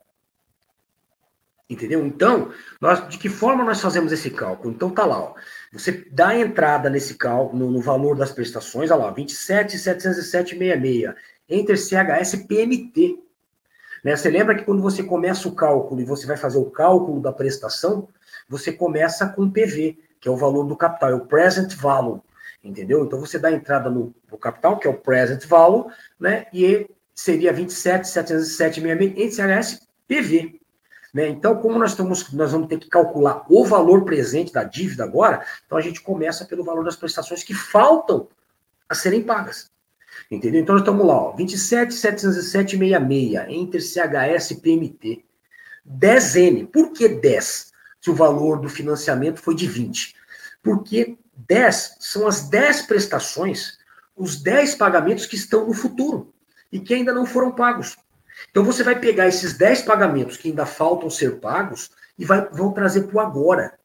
[1.68, 2.06] Entendeu?
[2.06, 2.50] Então,
[2.80, 4.72] nós, de que forma nós fazemos esse cálculo?
[4.72, 5.34] Então tá lá, ó.
[5.70, 11.14] Você dá entrada nesse cálculo, no, no valor das prestações, olha lá, 27,707,66,
[11.46, 13.18] entre CHS PMT.
[14.02, 14.16] Né?
[14.16, 17.32] Você lembra que quando você começa o cálculo e você vai fazer o cálculo da
[17.32, 18.08] prestação,
[18.48, 22.22] você começa com PV, que é o valor do capital, é o present value,
[22.64, 23.04] entendeu?
[23.04, 26.46] Então você dá entrada no, no capital, que é o present value, né?
[26.50, 30.57] E seria 27,707,66 entre CHS PV.
[31.12, 31.28] Né?
[31.28, 35.44] Então, como nós, estamos, nós vamos ter que calcular o valor presente da dívida agora,
[35.64, 38.28] então a gente começa pelo valor das prestações que faltam
[38.88, 39.70] a serem pagas.
[40.30, 40.60] Entendeu?
[40.60, 45.24] Então, nós estamos lá, ó, 27.707,66 entre CHS e PMT.
[45.88, 46.66] 10N.
[46.66, 47.72] Por que 10?
[48.00, 50.14] Se o valor do financiamento foi de 20.
[50.62, 51.16] Porque
[51.48, 53.78] 10 são as 10 prestações,
[54.16, 56.34] os 10 pagamentos que estão no futuro
[56.70, 57.96] e que ainda não foram pagos.
[58.50, 62.72] Então você vai pegar esses 10 pagamentos que ainda faltam ser pagos e vai, vão
[62.72, 63.78] trazer para o agora.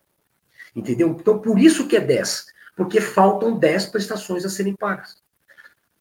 [0.75, 1.09] Entendeu?
[1.09, 2.47] Então por isso que é 10.
[2.75, 5.21] Porque faltam 10 prestações a serem pagas.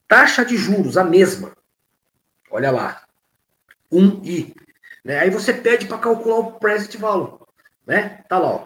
[0.08, 1.56] Taxa de juros, a mesma.
[2.50, 3.02] Olha lá.
[3.90, 4.54] 1i.
[5.04, 5.18] Né?
[5.18, 7.40] Aí você pede para calcular o present value.
[7.86, 8.24] Né?
[8.28, 8.48] Tá lá.
[8.48, 8.64] Ó.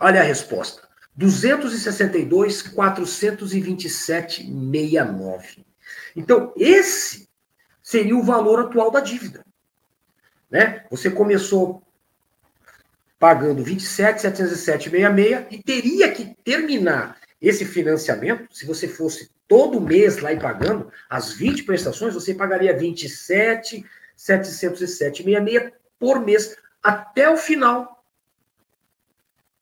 [0.00, 0.86] Olha a resposta.
[1.16, 5.66] 262, 427, 69.
[6.14, 7.27] Então, esse
[7.88, 9.42] seria o valor atual da dívida.
[10.50, 10.84] Né?
[10.90, 11.82] Você começou
[13.18, 20.38] pagando 27,707,66 e teria que terminar esse financiamento, se você fosse todo mês lá e
[20.38, 28.04] pagando as 20 prestações, você pagaria 27,707,66 por mês até o final.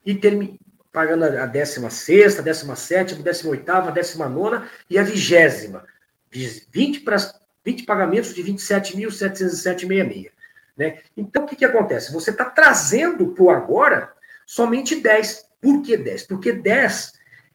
[0.04, 0.58] E termi
[0.90, 5.86] pagando a 16, a 17, a 18, a 19 e a vigésima.
[6.32, 7.18] 20 para
[7.66, 10.30] 20 pagamentos de 27.707,66.
[10.76, 11.00] Né?
[11.16, 12.12] Então, o que, que acontece?
[12.12, 14.12] Você está trazendo para o agora
[14.46, 15.46] somente 10.
[15.60, 16.22] Por que 10?
[16.24, 17.14] Porque 10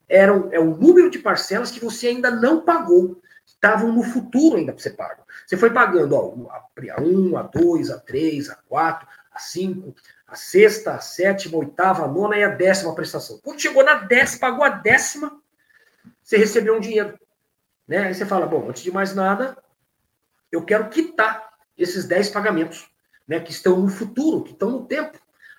[0.10, 3.22] eram, é o número de parcelas que você ainda não pagou.
[3.46, 5.24] Estavam no futuro ainda para ser pago.
[5.48, 9.96] Você foi pagando ó, a 1, a 2, a 3, a 4, a 5,
[10.28, 13.40] a sexta, a sétima, a oitava, a nona e a décima prestação.
[13.42, 15.40] Quando chegou na décima, pagou a décima,
[16.22, 17.18] você recebeu um dinheiro.
[17.88, 18.00] Né?
[18.00, 19.56] Aí você fala, bom, antes de mais nada,
[20.52, 22.90] eu quero quitar esses 10 pagamentos,
[23.28, 25.18] né, que estão no futuro, que estão no tempo.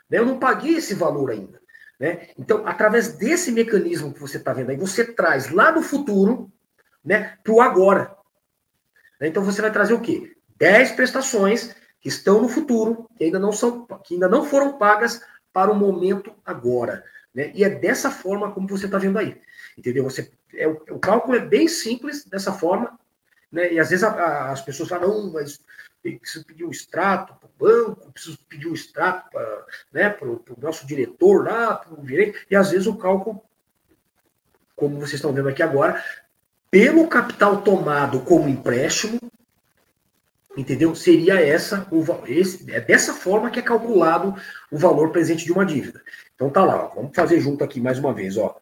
[0.09, 0.19] Né?
[0.19, 1.61] Eu não paguei esse valor ainda.
[1.99, 2.29] Né?
[2.39, 6.53] Então, através desse mecanismo que você está vendo aí, você traz lá no futuro
[7.05, 8.17] né, para o agora.
[9.21, 9.29] Né?
[9.29, 10.37] Então, você vai trazer o quê?
[10.59, 15.23] 10 prestações que estão no futuro, que ainda não, são, que ainda não foram pagas
[15.53, 17.05] para o momento agora.
[17.35, 17.53] Né?
[17.55, 19.41] E é dessa forma como você está vendo aí.
[19.79, 20.05] Entendeu?
[20.05, 22.99] Você, é, o cálculo é bem simples dessa forma,
[23.53, 23.73] né?
[23.73, 25.61] E às vezes a, a, as pessoas falam, não, mas
[26.03, 30.85] preciso pedir um extrato para o banco, preciso pedir um extrato para né, o nosso
[30.87, 33.41] diretor lá, para o direito, e às vezes o cálculo,
[34.75, 36.05] como vocês estão vendo aqui agora,
[36.71, 39.21] pelo capital tomado como empréstimo,
[40.57, 40.95] entendeu?
[40.95, 44.35] Seria essa, o, esse, é dessa forma que é calculado
[44.71, 46.03] o valor presente de uma dívida.
[46.35, 48.59] Então tá lá, ó, vamos fazer junto aqui mais uma vez, ó.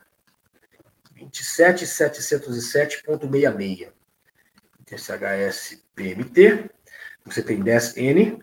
[1.16, 3.90] 27.707.66
[4.90, 6.68] TCHS PMT,
[7.24, 8.42] você tem 10N,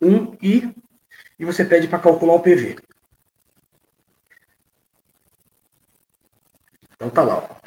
[0.00, 0.74] 1I,
[1.38, 2.76] e você pede para calcular o PV.
[6.94, 7.58] Então tá lá, ó.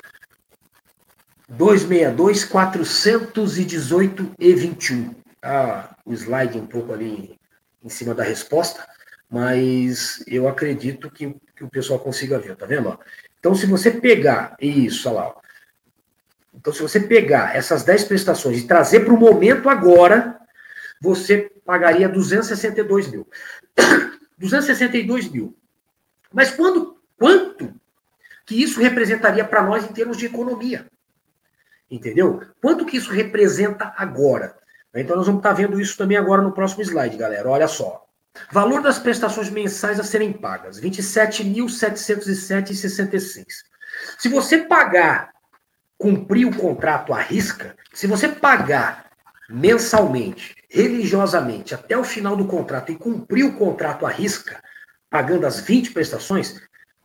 [1.50, 5.16] 262, 418 e 21.
[5.42, 7.38] Ah, o slide um pouco ali
[7.84, 8.88] em cima da resposta,
[9.30, 12.98] mas eu acredito que, que o pessoal consiga ver, tá vendo?
[13.40, 15.41] Então, se você pegar isso, olha lá,
[16.54, 20.40] então, se você pegar essas 10 prestações e trazer para o momento agora,
[21.02, 23.26] você pagaria 262 mil.
[24.38, 25.56] 262 mil.
[26.34, 27.74] Mas quando, quanto
[28.46, 30.86] que isso representaria para nós em termos de economia?
[31.90, 32.42] Entendeu?
[32.62, 34.58] Quanto que isso representa agora?
[34.94, 37.50] Então nós vamos estar vendo isso também agora no próximo slide, galera.
[37.50, 38.06] Olha só.
[38.52, 43.46] Valor das prestações mensais a serem pagas, R$ 27.707,66.
[44.18, 45.34] Se você pagar
[46.02, 49.12] cumprir o contrato à risca, se você pagar
[49.48, 54.60] mensalmente, religiosamente, até o final do contrato e cumprir o contrato à risca,
[55.12, 56.60] pagando as 20 prestações,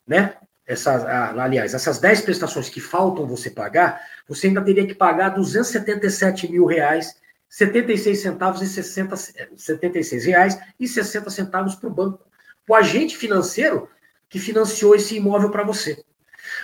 [0.06, 0.36] né?
[0.66, 6.50] Essas, aliás, essas 10 prestações que faltam você pagar, você ainda teria que pagar 277
[6.50, 9.14] mil reais, 76 centavos e 60,
[9.56, 12.24] 76 reais e 60 centavos para o banco,
[12.66, 13.90] o agente financeiro
[14.26, 16.02] que financiou esse imóvel para você.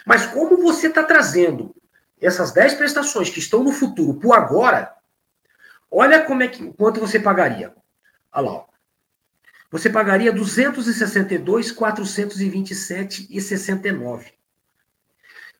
[0.06, 1.74] Mas como você está trazendo
[2.22, 4.94] essas 10 prestações que estão no futuro por agora,
[5.90, 7.74] olha como é que quanto você pagaria.
[8.32, 8.52] Olha lá.
[8.52, 8.64] Ó.
[9.70, 14.32] Você pagaria 262, 427 e 69.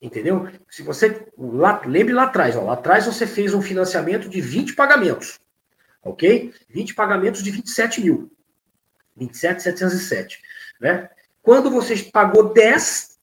[0.00, 0.48] Entendeu?
[0.70, 1.26] Se você.
[1.36, 5.40] Lá, lembre lá atrás, ó, lá atrás você fez um financiamento de 20 pagamentos.
[6.04, 6.54] Ok?
[6.68, 8.30] 20 pagamentos de 27 mil.
[9.16, 10.40] 27,707.
[10.80, 11.10] Né?
[11.42, 13.18] Quando você pagou 10,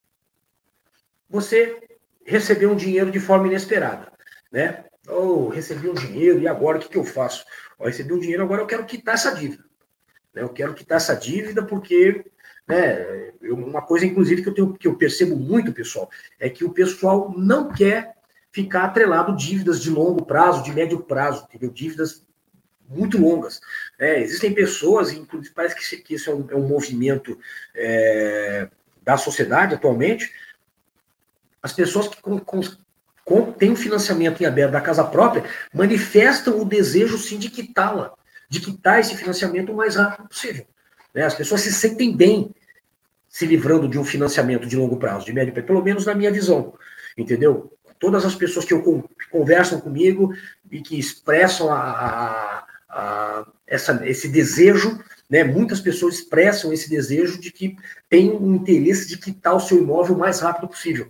[1.30, 1.82] você
[2.26, 4.12] recebeu um dinheiro de forma inesperada.
[4.52, 4.84] Né?
[5.08, 7.46] Oh, recebi um dinheiro, e agora o que, que eu faço?
[7.78, 9.64] Oh, recebi um dinheiro, agora eu quero quitar essa dívida.
[10.34, 10.42] Né?
[10.42, 12.26] Eu quero quitar essa dívida porque
[12.68, 13.32] né?
[13.42, 16.74] Eu, uma coisa, inclusive, que eu, tenho, que eu percebo muito, pessoal, é que o
[16.74, 18.16] pessoal não quer
[18.52, 21.70] ficar atrelado dívidas de longo prazo, de médio prazo, entendeu?
[21.70, 22.26] Dívidas
[22.88, 23.60] muito longas.
[24.00, 27.38] É, existem pessoas, inclusive parece que, que isso é um, é um movimento
[27.76, 28.70] é,
[29.04, 30.32] da sociedade atualmente,
[31.62, 32.62] as pessoas que com, com,
[33.58, 38.14] têm um financiamento em aberto da casa própria manifestam o desejo sim de quitá-la,
[38.48, 40.66] de quitar esse financiamento o mais rápido possível.
[41.14, 41.24] Né?
[41.24, 42.54] As pessoas se sentem bem
[43.28, 46.32] se livrando de um financiamento de longo prazo, de médio prazo, pelo menos na minha
[46.32, 46.74] visão.
[47.18, 47.74] Entendeu?
[48.00, 50.34] Todas as pessoas que, eu, que conversam comigo
[50.72, 55.00] e que expressam a, a, a, essa, esse desejo,
[55.30, 55.44] né?
[55.44, 57.76] muitas pessoas expressam esse desejo de que
[58.10, 61.10] tem um interesse de quitar o seu imóvel o mais rápido possível.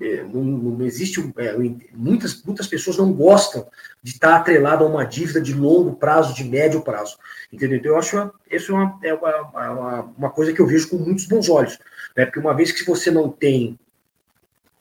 [0.00, 1.20] É, não, não existe.
[1.36, 1.56] É,
[1.92, 3.66] muitas, muitas pessoas não gostam
[4.02, 7.16] de estar atrelado a uma dívida de longo prazo, de médio prazo.
[7.52, 7.78] Entendeu?
[7.78, 11.26] Então, eu acho isso é uma, é uma, uma, coisa que eu vejo com muitos
[11.26, 11.78] bons olhos.
[12.16, 12.24] Né?
[12.24, 13.78] Porque uma vez que você não tem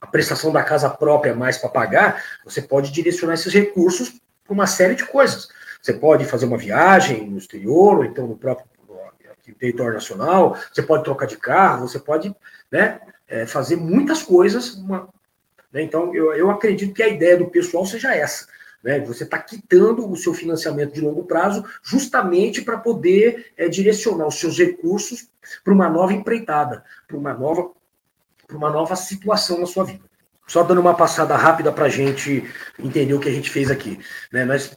[0.01, 4.67] a prestação da casa própria mais para pagar, você pode direcionar esses recursos para uma
[4.67, 5.47] série de coisas.
[5.83, 8.65] Você pode fazer uma viagem no exterior, ou então no próprio
[9.59, 12.33] território nacional, você pode trocar de carro, você pode
[12.71, 14.75] né, é, fazer muitas coisas.
[14.75, 15.09] Uma,
[15.73, 15.81] né?
[15.81, 18.47] Então, eu, eu acredito que a ideia do pessoal seja essa.
[18.81, 19.01] Né?
[19.01, 24.39] Você está quitando o seu financiamento de longo prazo justamente para poder é, direcionar os
[24.39, 25.27] seus recursos
[25.65, 27.71] para uma nova empreitada, para uma nova,
[28.47, 30.03] para uma nova situação na sua vida.
[30.47, 33.99] Só dando uma passada rápida para a gente entender o que a gente fez aqui.
[34.31, 34.45] Né?
[34.45, 34.73] Nós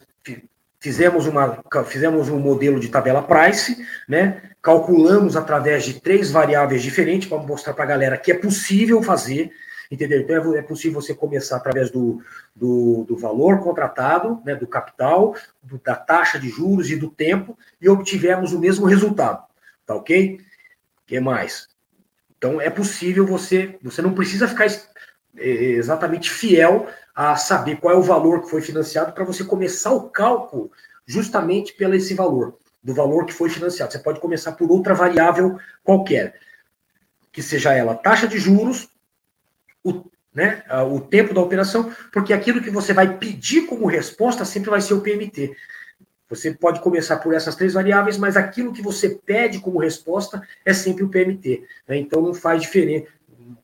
[0.86, 4.40] fizemos, uma, fizemos um modelo de tabela price, né?
[4.62, 9.50] calculamos através de três variáveis diferentes para mostrar para a galera que é possível fazer,
[9.90, 10.20] entendeu?
[10.20, 12.22] Então é, é possível você começar através do,
[12.54, 17.58] do, do valor contratado, né, do capital, do, da taxa de juros e do tempo,
[17.80, 19.42] e obtivemos o mesmo resultado,
[19.84, 20.38] tá ok?
[20.38, 21.66] O que mais?
[22.38, 27.96] Então é possível você, você não precisa ficar é, exatamente fiel a saber qual é
[27.96, 30.70] o valor que foi financiado para você começar o cálculo
[31.06, 33.90] justamente pelo esse valor do valor que foi financiado.
[33.90, 36.38] Você pode começar por outra variável qualquer,
[37.32, 38.90] que seja ela taxa de juros,
[39.82, 40.04] o,
[40.34, 40.62] né,
[40.92, 44.92] o tempo da operação, porque aquilo que você vai pedir como resposta sempre vai ser
[44.92, 45.56] o PMT.
[46.28, 50.74] Você pode começar por essas três variáveis, mas aquilo que você pede como resposta é
[50.74, 51.64] sempre o PMT.
[51.88, 51.96] Né?
[51.96, 53.06] Então não faz diferença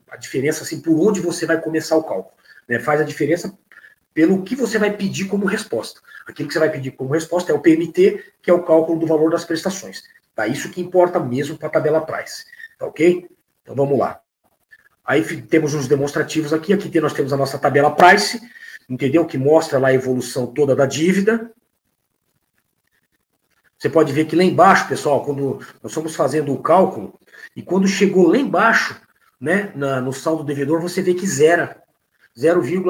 [0.09, 2.35] a diferença assim por onde você vai começar o cálculo.
[2.67, 2.79] Né?
[2.79, 3.57] Faz a diferença
[4.13, 5.99] pelo que você vai pedir como resposta.
[6.27, 9.07] Aquilo que você vai pedir como resposta é o PMT, que é o cálculo do
[9.07, 10.03] valor das prestações.
[10.35, 10.47] Tá?
[10.47, 12.45] Isso que importa mesmo para a tabela price.
[12.77, 13.27] Tá ok?
[13.61, 14.19] Então vamos lá.
[15.05, 16.73] Aí temos os demonstrativos aqui.
[16.73, 18.41] Aqui nós temos a nossa tabela price,
[18.89, 19.25] entendeu?
[19.25, 21.51] Que mostra lá a evolução toda da dívida.
[23.77, 27.19] Você pode ver que lá embaixo, pessoal, quando nós estamos fazendo o cálculo,
[27.53, 28.99] e quando chegou lá embaixo,
[29.39, 31.82] né, na, no saldo devedor, você vê que zera.
[32.37, 32.85] 0,000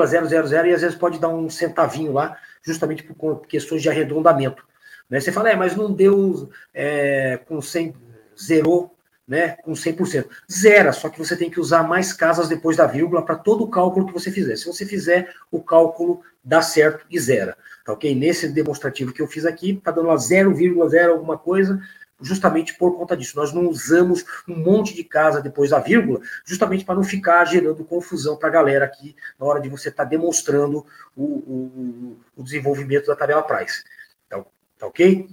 [0.66, 4.66] e às vezes pode dar um centavinho lá, justamente por questões de arredondamento.
[5.10, 5.20] Né?
[5.20, 7.94] Você fala, é, mas não deu é, com 100,
[8.42, 8.94] zerou
[9.28, 10.28] né, com 100%.
[10.52, 13.70] Zera, só que você tem que usar mais casas depois da vírgula para todo o
[13.70, 14.56] cálculo que você fizer.
[14.56, 17.58] Se você fizer o cálculo, dá certo e zera.
[17.86, 18.14] Tá ok?
[18.16, 21.82] Nesse demonstrativo que eu fiz aqui, está dando lá 0,0 alguma coisa,
[22.24, 23.38] justamente por conta disso.
[23.38, 27.84] Nós não usamos um monte de casa depois da vírgula, justamente para não ficar gerando
[27.84, 32.44] confusão para a galera aqui na hora de você estar tá demonstrando o, o, o,
[32.44, 33.84] desenvolvimento da tabela price.
[34.30, 34.44] Tá,
[34.80, 35.30] tá ok?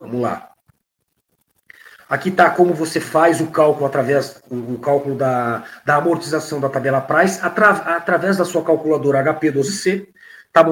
[0.00, 0.54] Vamos lá.
[2.08, 7.00] Aqui está como você faz o cálculo através o, cálculo da, da amortização da tabela
[7.00, 10.08] price atra, através da sua calculadora HP12C.
[10.46, 10.62] Está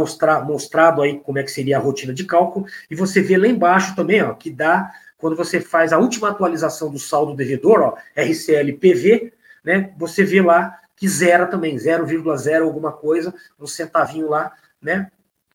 [0.45, 2.67] mostrado aí como é que seria a rotina de cálculo.
[2.89, 4.93] E você vê lá embaixo também, ó, que dá,
[5.23, 10.81] quando você faz a última atualização do saldo devedor, ó, RCLPV, né, você vê lá
[10.97, 14.53] que zera também, 0,0 alguma coisa, um centavinho lá,
[14.83, 15.13] né?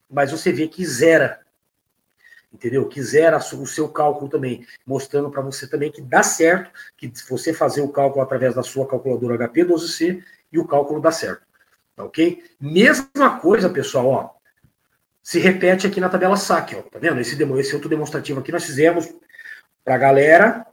[0.10, 1.42] Mas você vê que zera,
[2.52, 2.88] entendeu?
[2.88, 7.52] Que zera o seu cálculo também, mostrando para você também que dá certo, que você
[7.52, 11.42] fazer o cálculo através da sua calculadora HP12C e o cálculo dá certo.
[11.94, 12.42] Tá ok?
[12.58, 14.30] Mesma coisa, pessoal, ó.
[15.22, 16.84] Se repete aqui na tabela SAC, ó.
[16.84, 17.20] Tá vendo?
[17.20, 19.14] Esse, esse outro demonstrativo aqui nós fizemos
[19.88, 20.68] para a galera.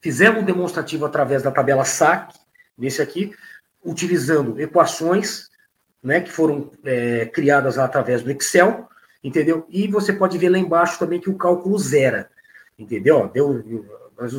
[0.00, 2.32] Fizemos um demonstrativo através da tabela SAC,
[2.76, 3.34] nesse aqui,
[3.84, 5.50] utilizando equações,
[6.02, 8.88] né, que foram é, criadas através do Excel,
[9.22, 9.66] entendeu?
[9.68, 12.30] E você pode ver lá embaixo também que o cálculo zera,
[12.78, 13.28] entendeu?
[13.28, 13.62] Deu,
[14.18, 14.32] nós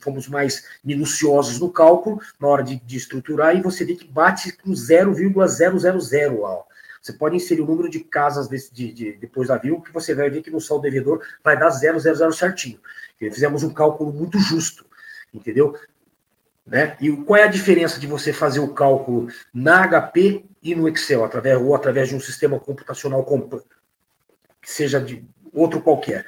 [0.00, 4.50] fomos mais minuciosos no cálculo, na hora de, de estruturar, e você vê que bate
[4.56, 6.64] com 0,000 lá.
[7.08, 10.14] Você pode inserir o número de casas desse, de, de, depois da vírgula, que você
[10.14, 12.78] vai ver que no saldo devedor vai dar 000 certinho.
[13.18, 14.84] Fizemos um cálculo muito justo,
[15.32, 15.74] entendeu?
[16.66, 16.96] Né?
[17.00, 21.24] E qual é a diferença de você fazer o cálculo na HP e no Excel,
[21.24, 26.26] através, ou através de um sistema computacional que seja de outro qualquer?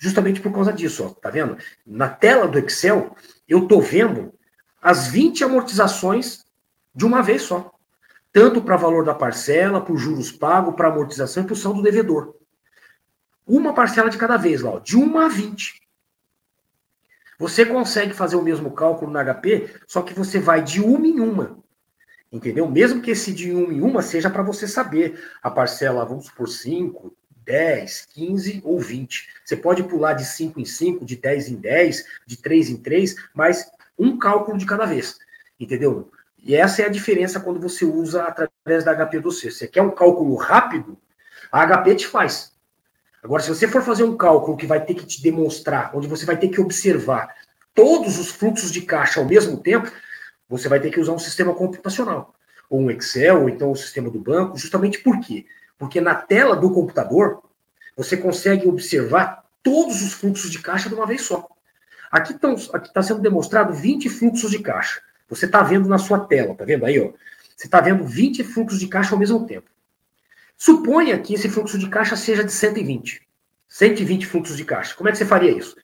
[0.00, 1.58] justamente por causa disso, ó, tá vendo?
[1.86, 3.14] Na tela do Excel,
[3.46, 4.32] eu tô vendo
[4.80, 6.42] as 20 amortizações
[6.94, 7.70] de uma vez só.
[8.32, 12.34] Tanto para valor da parcela, para juros pagos, para amortização e para o saldo devedor.
[13.46, 15.80] Uma parcela de cada vez, lá, de 1 a 20.
[17.38, 21.18] Você consegue fazer o mesmo cálculo na HP, só que você vai de uma em
[21.18, 21.58] uma.
[22.30, 22.70] Entendeu?
[22.70, 26.48] Mesmo que esse de uma em uma seja para você saber a parcela, vamos supor,
[26.48, 27.12] 5,
[27.44, 29.28] 10, 15 ou 20.
[29.44, 33.16] Você pode pular de 5 em 5, de 10 em 10, de 3 em 3,
[33.34, 33.68] mas
[33.98, 35.18] um cálculo de cada vez.
[35.58, 36.12] Entendeu?
[36.42, 39.50] E essa é a diferença quando você usa através da HP do C.
[39.50, 40.98] Você quer um cálculo rápido,
[41.52, 42.52] a HP te faz.
[43.22, 46.24] Agora, se você for fazer um cálculo que vai ter que te demonstrar, onde você
[46.24, 47.34] vai ter que observar
[47.74, 49.90] todos os fluxos de caixa ao mesmo tempo,
[50.48, 52.34] você vai ter que usar um sistema computacional,
[52.68, 55.44] ou um Excel, ou então o sistema do banco, justamente por quê?
[55.78, 57.42] Porque na tela do computador,
[57.96, 61.46] você consegue observar todos os fluxos de caixa de uma vez só.
[62.10, 65.02] Aqui está sendo demonstrado 20 fluxos de caixa.
[65.30, 67.00] Você está vendo na sua tela, tá vendo aí?
[67.00, 67.12] Ó?
[67.56, 69.70] Você está vendo 20 fluxos de caixa ao mesmo tempo.
[70.58, 73.26] Suponha que esse fluxo de caixa seja de 120.
[73.68, 74.94] 120 fluxos de caixa.
[74.94, 75.76] Como é que você faria isso?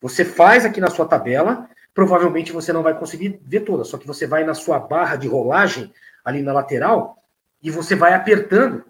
[0.00, 4.06] Você faz aqui na sua tabela, provavelmente você não vai conseguir ver toda, só que
[4.06, 5.92] você vai na sua barra de rolagem
[6.24, 7.22] ali na lateral
[7.62, 8.84] e você vai apertando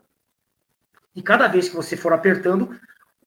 [1.14, 2.78] e cada vez que você for apertando,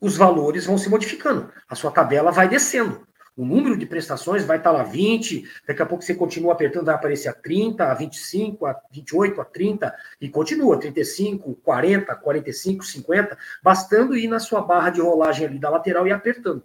[0.02, 1.52] os valores vão se modificando.
[1.70, 3.08] A sua tabela vai descendo.
[3.36, 6.96] O número de prestações vai estar lá 20, daqui a pouco você continua apertando, vai
[6.96, 13.38] aparecer a 30, a 25, a 28, a 30, e continua, 35, 40, 45, 50,
[13.62, 16.64] bastando ir na sua barra de rolagem ali da lateral e apertando.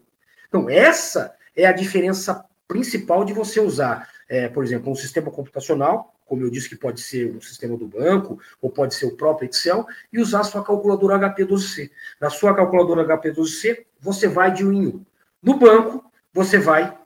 [0.48, 6.14] Então, essa é a diferença principal de você usar, é, por exemplo, um sistema computacional
[6.30, 9.50] como eu disse, que pode ser um sistema do banco, ou pode ser o próprio
[9.50, 11.90] Excel, e usar a sua calculadora HP12C.
[12.20, 15.04] Na sua calculadora HP12C, você vai de um em um.
[15.42, 16.96] No banco, você vai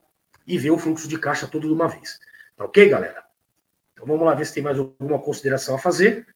[0.46, 2.18] e vê o fluxo de caixa todo de uma vez.
[2.56, 3.24] Tá ok, galera?
[3.92, 6.26] Então vamos lá ver se tem mais alguma consideração a fazer.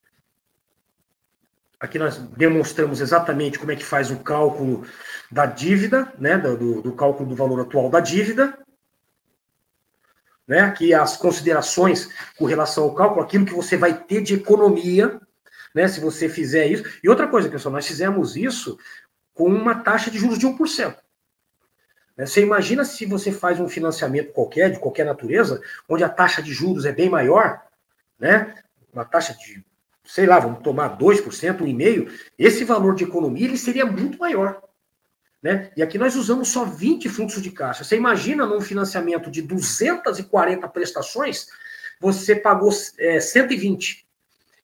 [1.79, 4.85] Aqui nós demonstramos exatamente como é que faz o cálculo
[5.31, 8.57] da dívida, né, do, do cálculo do valor atual da dívida
[10.47, 15.21] né, que as considerações com relação ao cálculo, aquilo que você vai ter de economia
[15.73, 15.87] né?
[15.87, 16.83] Se você fizer isso.
[17.03, 18.77] E outra coisa, pessoal, nós fizemos isso
[19.33, 20.95] com uma taxa de juros de 1%.
[22.19, 22.25] Né?
[22.25, 26.53] Você imagina se você faz um financiamento qualquer, de qualquer natureza, onde a taxa de
[26.53, 27.61] juros é bem maior,
[28.19, 28.55] né?
[28.91, 29.63] Uma taxa de,
[30.03, 34.61] sei lá, vamos tomar 2%, 1,5%, esse valor de economia ele seria muito maior.
[35.41, 35.71] Né?
[35.77, 37.85] E aqui nós usamos só 20 fluxos de caixa.
[37.85, 41.47] Você imagina num financiamento de 240 prestações,
[42.01, 44.05] você pagou é, 120.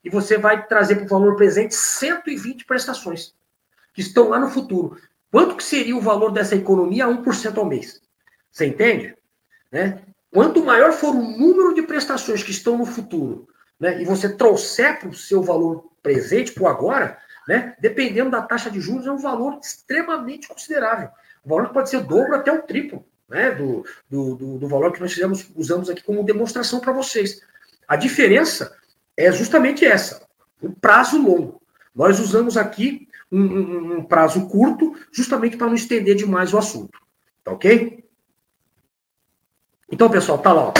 [0.04, 3.34] E você vai trazer para o valor presente 120 prestações,
[3.94, 5.00] que estão lá no futuro.
[5.32, 8.02] Quanto que seria o valor dessa economia a 1% ao mês?
[8.52, 9.16] Você entende?
[9.72, 10.02] Né?
[10.32, 13.48] Quanto maior for o número de prestações que estão no futuro,
[13.80, 17.18] né, e você trouxer para o seu valor presente, para o agora,
[17.48, 17.76] né?
[17.80, 21.10] Dependendo da taxa de juros, é um valor extremamente considerável.
[21.44, 23.52] O valor pode ser dobro até o triplo né?
[23.52, 27.42] do, do, do, do valor que nós fizemos, usamos aqui como demonstração para vocês.
[27.88, 28.76] A diferença
[29.16, 30.26] é justamente essa:
[30.62, 31.62] o prazo longo.
[31.94, 37.00] Nós usamos aqui um, um, um prazo curto, justamente para não estender demais o assunto.
[37.44, 38.04] Tá ok?
[39.92, 40.68] Então, pessoal, tá lá.
[40.70, 40.74] Ó.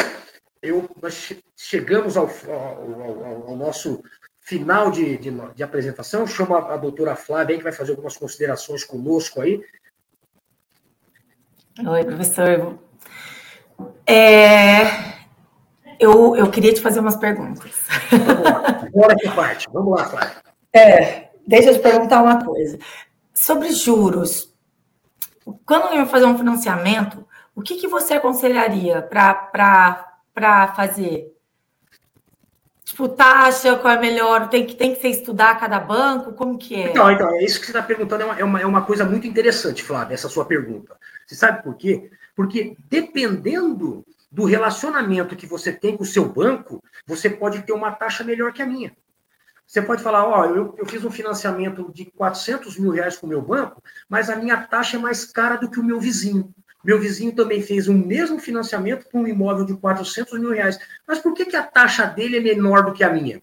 [0.62, 4.04] Eu, nós chegamos ao, ao, ao, ao nosso
[4.40, 6.26] final de, de, de apresentação.
[6.26, 9.64] Chamo a, a doutora Flávia aí, que vai fazer algumas considerações conosco aí.
[11.86, 12.80] Oi, professor.
[14.08, 15.16] É,
[16.00, 17.72] eu, eu queria te fazer umas perguntas.
[18.10, 19.68] Vamos lá, bora que parte.
[19.72, 20.44] Vamos lá, Flávia.
[20.74, 22.78] É, deixa eu te perguntar uma coisa.
[23.34, 24.54] Sobre juros,
[25.66, 27.26] quando eu fazer um financiamento,
[27.56, 31.34] o que, que você aconselharia para fazer?
[32.84, 34.48] Tipo, taxa, qual é melhor?
[34.48, 36.34] Tem que, tem que ser estudar cada banco?
[36.34, 36.92] Como que é?
[36.92, 39.04] Então, então é isso que você está perguntando, é uma, é, uma, é uma coisa
[39.04, 40.96] muito interessante, Flávia, essa sua pergunta.
[41.26, 42.12] Você sabe por quê?
[42.36, 47.92] Porque dependendo do relacionamento que você tem com o seu banco, você pode ter uma
[47.92, 48.96] taxa melhor que a minha.
[49.66, 53.26] Você pode falar, ó, oh, eu, eu fiz um financiamento de 400 mil reais com
[53.26, 56.54] o meu banco, mas a minha taxa é mais cara do que o meu vizinho.
[56.84, 60.78] Meu vizinho também fez o mesmo financiamento com um imóvel de 400 mil reais.
[61.08, 63.42] Mas por que, que a taxa dele é menor do que a minha?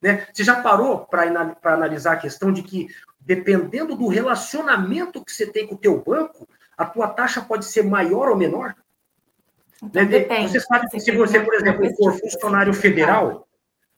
[0.00, 0.26] Né?
[0.32, 1.24] Você já parou para
[1.64, 2.86] analisar a questão de que,
[3.20, 7.82] dependendo do relacionamento que você tem com o teu banco, a tua taxa pode ser
[7.82, 8.76] maior ou menor?
[9.82, 10.48] Então, né?
[10.48, 13.48] Você sabe que se você, por exemplo, for funcionário federal,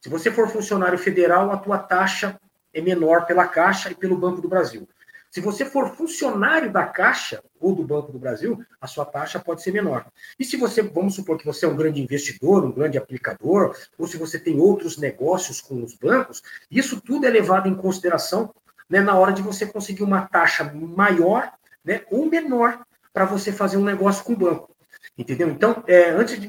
[0.05, 2.39] se você for funcionário federal, a tua taxa
[2.75, 4.87] é menor pela Caixa e pelo Banco do Brasil.
[5.31, 9.63] Se você for funcionário da Caixa ou do Banco do Brasil, a sua taxa pode
[9.63, 10.05] ser menor.
[10.39, 14.07] E se você, vamos supor que você é um grande investidor, um grande aplicador, ou
[14.07, 18.55] se você tem outros negócios com os bancos, isso tudo é levado em consideração
[18.91, 21.51] né, na hora de você conseguir uma taxa maior
[21.83, 24.74] né, ou menor para você fazer um negócio com o banco.
[25.17, 25.49] Entendeu?
[25.49, 26.49] Então, é, antes de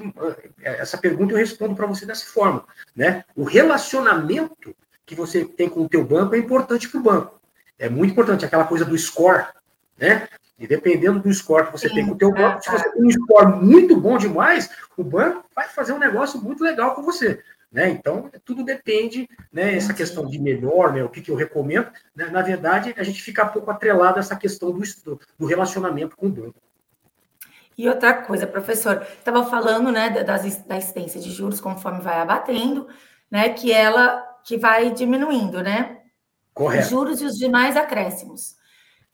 [0.61, 2.66] é, essa pergunta, eu respondo para você dessa forma.
[2.95, 3.24] Né?
[3.36, 7.39] O relacionamento que você tem com o teu banco é importante para o banco.
[7.78, 9.45] É muito importante aquela coisa do score,
[9.97, 10.28] né?
[10.57, 13.03] E dependendo do score que você Sim, tem com o teu banco, se você tem
[13.03, 17.43] um score muito bom demais, o banco vai fazer um negócio muito legal com você.
[17.72, 17.89] Né?
[17.89, 19.76] Então, tudo depende, né?
[19.76, 21.03] Essa questão de melhor, né?
[21.03, 22.28] O que, que eu recomendo, né?
[22.28, 26.28] na verdade, a gente fica um pouco atrelado a essa questão do, do relacionamento com
[26.28, 26.55] o banco.
[27.78, 32.88] E outra coisa, professor, estava falando, né, das, da incidência de juros conforme vai abatendo,
[33.30, 35.97] né, que ela que vai diminuindo, né?
[36.53, 36.84] Correto.
[36.84, 38.55] Os juros e os demais acréscimos.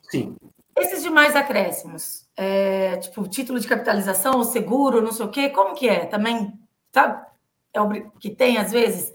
[0.02, 0.36] Sim.
[0.78, 5.88] Esses demais acréscimos, é, tipo título de capitalização, seguro, não sei o quê, como que
[5.88, 6.06] é?
[6.06, 6.54] Também,
[6.94, 7.26] sabe?
[7.74, 7.90] É o
[8.20, 9.12] que tem às vezes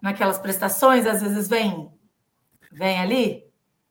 [0.00, 1.90] naquelas prestações, às vezes vem,
[2.72, 3.44] vem ali.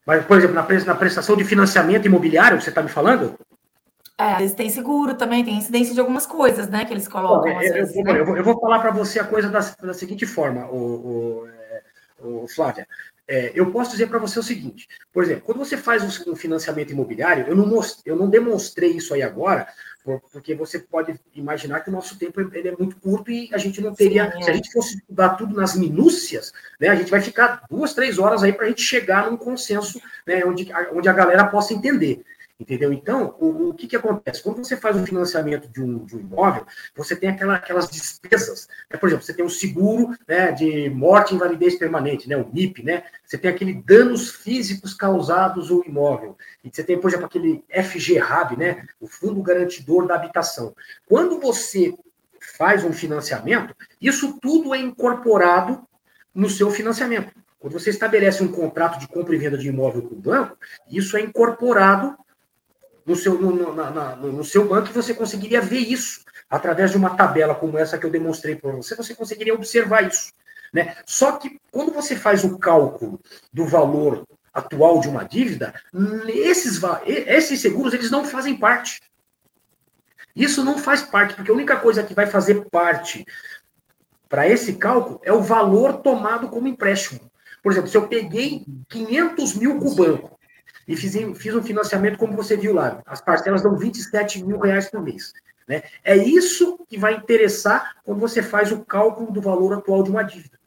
[0.06, 3.38] Mas, por exemplo, na prestação de financiamento imobiliário, você está me falando?
[4.18, 7.54] É, às vezes tem seguro também, tem incidência de algumas coisas, né, que eles colocam.
[7.54, 8.20] Bom, eu, vezes, eu, né?
[8.20, 11.48] eu, vou, eu, vou, falar para você a coisa da, da seguinte forma, o, o,
[11.48, 11.82] é,
[12.20, 12.88] o Flávia.
[13.28, 16.92] É, eu posso dizer para você o seguinte, por exemplo, quando você faz um financiamento
[16.92, 19.68] imobiliário, eu não, most, eu não demonstrei isso aí agora,
[20.32, 23.82] porque você pode imaginar que o nosso tempo ele é muito curto e a gente
[23.82, 24.44] não teria, Sim, é.
[24.44, 28.20] se a gente fosse estudar tudo nas minúcias, né, a gente vai ficar duas, três
[28.20, 32.24] horas aí para a gente chegar num consenso né, onde, onde a galera possa entender.
[32.58, 32.94] Entendeu?
[32.94, 34.42] Então, o, o que, que acontece?
[34.42, 38.70] Quando você faz o financiamento de um, de um imóvel, você tem aquela, aquelas despesas.
[38.90, 38.98] Né?
[38.98, 42.82] Por exemplo, você tem o seguro né, de morte e invalidez permanente, né, o MIP,
[42.82, 43.04] né?
[43.26, 46.38] Você tem aquele danos físicos causados ao imóvel.
[46.64, 50.74] E você tem, por exemplo, aquele FGRAB, né, o Fundo Garantidor da Habitação.
[51.06, 51.94] Quando você
[52.58, 55.86] faz um financiamento, isso tudo é incorporado
[56.34, 57.34] no seu financiamento.
[57.60, 60.58] Quando você estabelece um contrato de compra e venda de imóvel com o banco,
[60.90, 62.16] isso é incorporado
[63.06, 67.56] no seu, no, na, no seu banco você conseguiria ver isso através de uma tabela
[67.56, 70.32] como essa que eu demonstrei para você, você conseguiria observar isso.
[70.74, 70.96] Né?
[71.06, 73.20] Só que quando você faz o cálculo
[73.54, 75.74] do valor atual de uma dívida,
[76.28, 79.02] esses, esses seguros eles não fazem parte.
[80.36, 83.26] Isso não faz parte, porque a única coisa que vai fazer parte
[84.28, 87.32] para esse cálculo é o valor tomado como empréstimo.
[87.64, 90.35] Por exemplo, se eu peguei 500 mil com o banco
[90.88, 94.90] e fiz, fiz um financiamento, como você viu lá, as parcelas dão 27 mil reais
[94.90, 95.34] por mês.
[95.68, 95.84] Né?
[96.04, 100.24] É isso que vai interessar quando você faz o cálculo do valor atual de uma
[100.24, 100.60] dívida.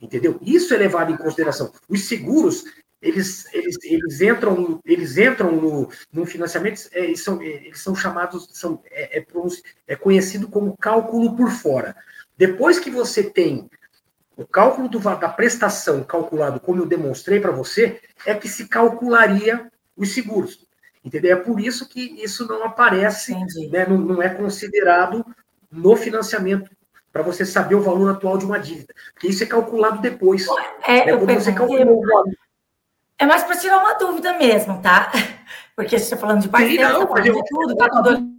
[0.00, 0.38] Entendeu?
[0.42, 1.72] Isso é levado em consideração.
[1.88, 2.64] Os seguros,
[3.00, 8.48] eles, eles, eles entram, eles entram no, no financiamento, é, eles, são, eles são chamados,
[8.52, 9.26] são, é, é,
[9.86, 11.96] é conhecido como cálculo por fora.
[12.36, 13.70] Depois que você tem
[14.36, 19.70] o cálculo do, da prestação calculado, como eu demonstrei para você, é que se calcularia
[19.96, 20.66] os seguros.
[21.04, 21.36] Entendeu?
[21.36, 23.34] É por isso que isso não aparece,
[23.70, 25.24] né, não, não é considerado
[25.70, 26.70] no financiamento
[27.12, 28.94] para você saber o valor atual de uma dívida.
[29.12, 30.46] Porque isso é calculado depois.
[30.86, 31.16] É, né?
[31.16, 32.24] Quando você calculou o valor.
[33.18, 35.12] É mais para tirar uma dúvida mesmo, tá?
[35.76, 38.31] Porque você está falando de parceiro, está falando de tudo, tá tudo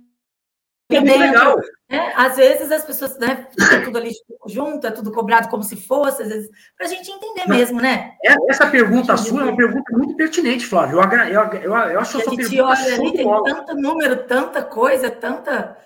[0.97, 1.19] é dentro.
[1.19, 1.57] Legal.
[1.89, 2.13] Né?
[2.15, 4.11] Às vezes as pessoas, né, ficam tudo ali
[4.47, 8.13] junto, é tudo cobrado como se fosse, às vezes, para a gente entender mesmo, né?
[8.23, 10.99] É, essa pergunta sua é uma pergunta muito pertinente, Flávio.
[10.99, 15.09] Eu, eu, eu, eu acho que a gente olha ali, tem tanto número, tanta coisa,
[15.09, 15.77] tanta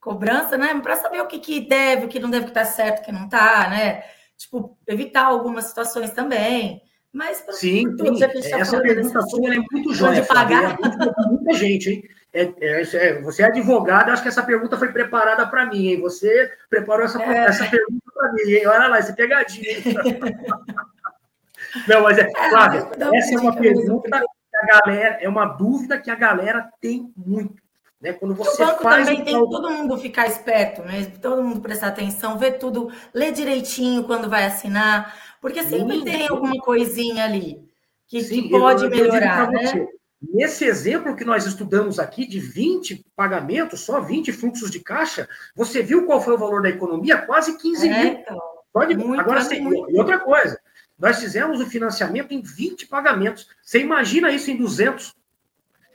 [0.00, 0.78] cobrança, né?
[0.80, 3.12] Para saber o que, que deve, o que não deve, estar tá certo, o que
[3.12, 4.02] não está, né?
[4.36, 6.82] Tipo, evitar algumas situações também.
[7.12, 8.20] Mas sim, tudo, sim.
[8.20, 10.20] Tá essa pergunta sua é muito jóia.
[10.20, 10.76] De pagar.
[10.78, 12.02] É muita gente, hein?
[12.36, 16.02] É, é, é, você é advogada, acho que essa pergunta foi preparada para mim, hein?
[16.02, 17.46] Você preparou essa, é.
[17.46, 18.66] essa pergunta para mim, hein?
[18.66, 19.72] Olha lá, esse pegadinha.
[21.88, 25.98] Não, mas é, é Flávia, essa é uma pergunta que a galera, é uma dúvida
[25.98, 27.62] que a galera tem muito.
[27.98, 28.12] Né?
[28.12, 31.86] Quando você o banco faz também tem todo mundo ficar esperto mesmo, todo mundo prestar
[31.86, 37.66] atenção, ver tudo, ler direitinho quando vai assinar, porque sempre sim, tem alguma coisinha ali
[38.06, 39.66] que, sim, que pode eu, eu melhorar, né?
[39.66, 45.28] Você, Nesse exemplo que nós estudamos aqui, de 20 pagamentos, só 20 fluxos de caixa,
[45.54, 47.18] você viu qual foi o valor da economia?
[47.18, 48.12] Quase 15 é, mil.
[48.20, 48.40] Então,
[48.72, 49.90] Pode, muito, agora, é muito.
[49.90, 50.58] e outra coisa,
[50.98, 53.46] nós fizemos o financiamento em 20 pagamentos.
[53.62, 55.14] Você imagina isso em 200?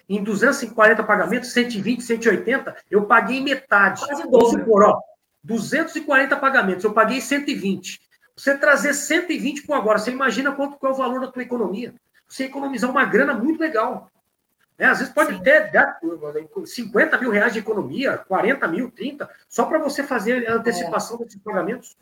[0.08, 4.06] Em 240 pagamentos, 120, 180, eu paguei metade.
[4.06, 5.00] Quase Vamos supor, ó,
[5.44, 8.02] 240 pagamentos, eu paguei 120.
[8.36, 11.94] Você trazer 120 com agora, você imagina quanto é o valor da tua economia
[12.32, 14.10] você economizar uma grana muito legal.
[14.78, 14.86] Né?
[14.86, 15.44] Às vezes pode Sim.
[15.44, 16.00] ter dar
[16.66, 21.26] 50 mil reais de economia, 40 mil, 30, só para você fazer a antecipação é.
[21.26, 21.98] desses pagamentos.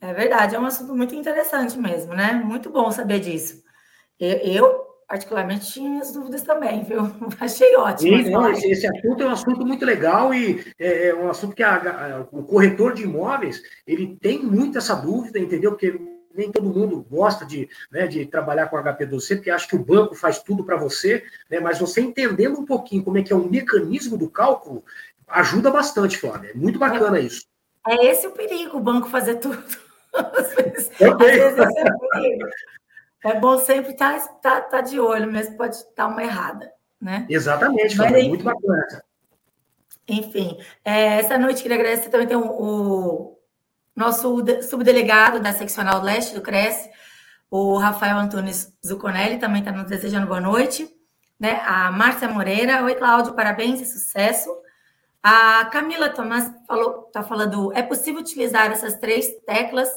[0.00, 2.32] É verdade, é um assunto muito interessante mesmo, né?
[2.32, 3.64] Muito bom saber disso.
[4.20, 7.00] Eu, particularmente, tinha minhas dúvidas também, viu?
[7.40, 8.16] Achei ótimo.
[8.18, 11.56] Sim, não, esse, esse, assunto é um assunto muito legal e é, é um assunto
[11.56, 15.72] que a, a, o corretor de imóveis ele tem muito essa dúvida, entendeu?
[15.72, 15.98] Porque
[16.38, 20.14] nem todo mundo gosta de, né, de trabalhar com HP2C, porque acha que o banco
[20.14, 23.50] faz tudo para você, né, mas você entendendo um pouquinho como é que é o
[23.50, 24.84] mecanismo do cálculo,
[25.26, 26.52] ajuda bastante, Flávia.
[26.52, 27.44] É muito bacana é, isso.
[27.86, 29.62] É esse o perigo, o banco fazer tudo.
[30.14, 31.58] Às vezes, às vezes
[33.22, 36.72] é, é bom sempre estar tá, tá, tá de olho, mesmo pode estar uma errada.
[37.00, 37.26] Né?
[37.28, 39.04] Exatamente, Flávia, é muito bacana.
[40.08, 43.37] Enfim, é, essa noite queria agradecer também tem o, o
[43.98, 46.88] nosso subdelegado da seccional leste do CRES,
[47.50, 50.88] o Rafael Antunes Zuconelli, também está nos desejando boa noite.
[51.38, 51.60] Né?
[51.66, 54.50] A Márcia Moreira, oi Cláudio, parabéns e sucesso.
[55.20, 56.48] A Camila Tomás
[57.08, 59.88] está falando, é possível utilizar essas três teclas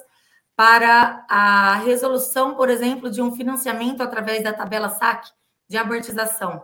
[0.55, 5.27] para a resolução, por exemplo, de um financiamento através da tabela SAC
[5.69, 6.63] de amortização?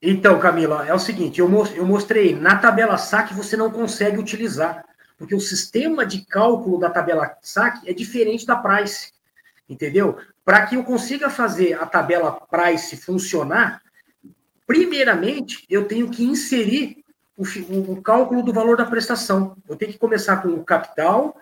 [0.00, 4.84] Então, Camila, é o seguinte, eu mostrei, na tabela SAC você não consegue utilizar
[5.22, 9.12] porque o sistema de cálculo da tabela SAC é diferente da Price,
[9.68, 10.16] entendeu?
[10.44, 13.80] Para que eu consiga fazer a tabela Price funcionar,
[14.66, 17.04] primeiramente eu tenho que inserir
[17.36, 17.44] o,
[17.92, 19.56] o, cálculo do valor da prestação.
[19.68, 21.36] Eu tenho que começar com o capital,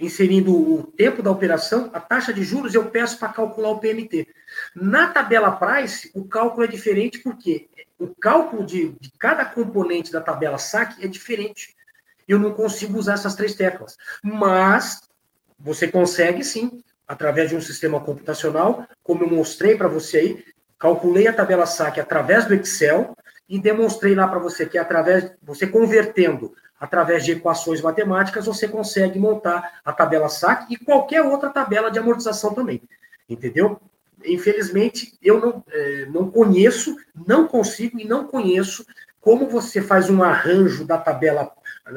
[0.00, 4.26] inserindo o tempo da operação, a taxa de juros, eu peço para calcular o PMT.
[4.74, 10.22] Na tabela Price, o cálculo é diferente porque o cálculo de, de cada componente da
[10.22, 11.76] tabela SAC é diferente
[12.32, 13.96] eu não consigo usar essas três teclas.
[14.22, 15.00] Mas
[15.58, 20.44] você consegue sim, através de um sistema computacional, como eu mostrei para você aí,
[20.78, 23.16] calculei a tabela SAC através do Excel
[23.48, 29.16] e demonstrei lá para você que através você convertendo através de equações matemáticas, você consegue
[29.16, 32.82] montar a tabela SAC e qualquer outra tabela de amortização também.
[33.28, 33.80] Entendeu?
[34.24, 38.84] Infelizmente, eu não, é, não conheço, não consigo e não conheço
[39.20, 41.52] como você faz um arranjo da tabela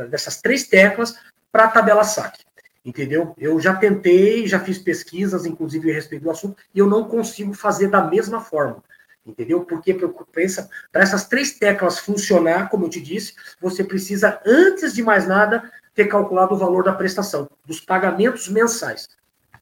[0.09, 1.17] dessas três teclas
[1.51, 2.39] para a tabela SAC.
[2.86, 3.33] entendeu?
[3.38, 7.53] Eu já tentei, já fiz pesquisas, inclusive a respeito do assunto, e eu não consigo
[7.53, 8.83] fazer da mesma forma,
[9.25, 9.65] entendeu?
[9.65, 15.27] Porque para essas três teclas funcionar, como eu te disse, você precisa, antes de mais
[15.27, 19.07] nada, ter calculado o valor da prestação, dos pagamentos mensais,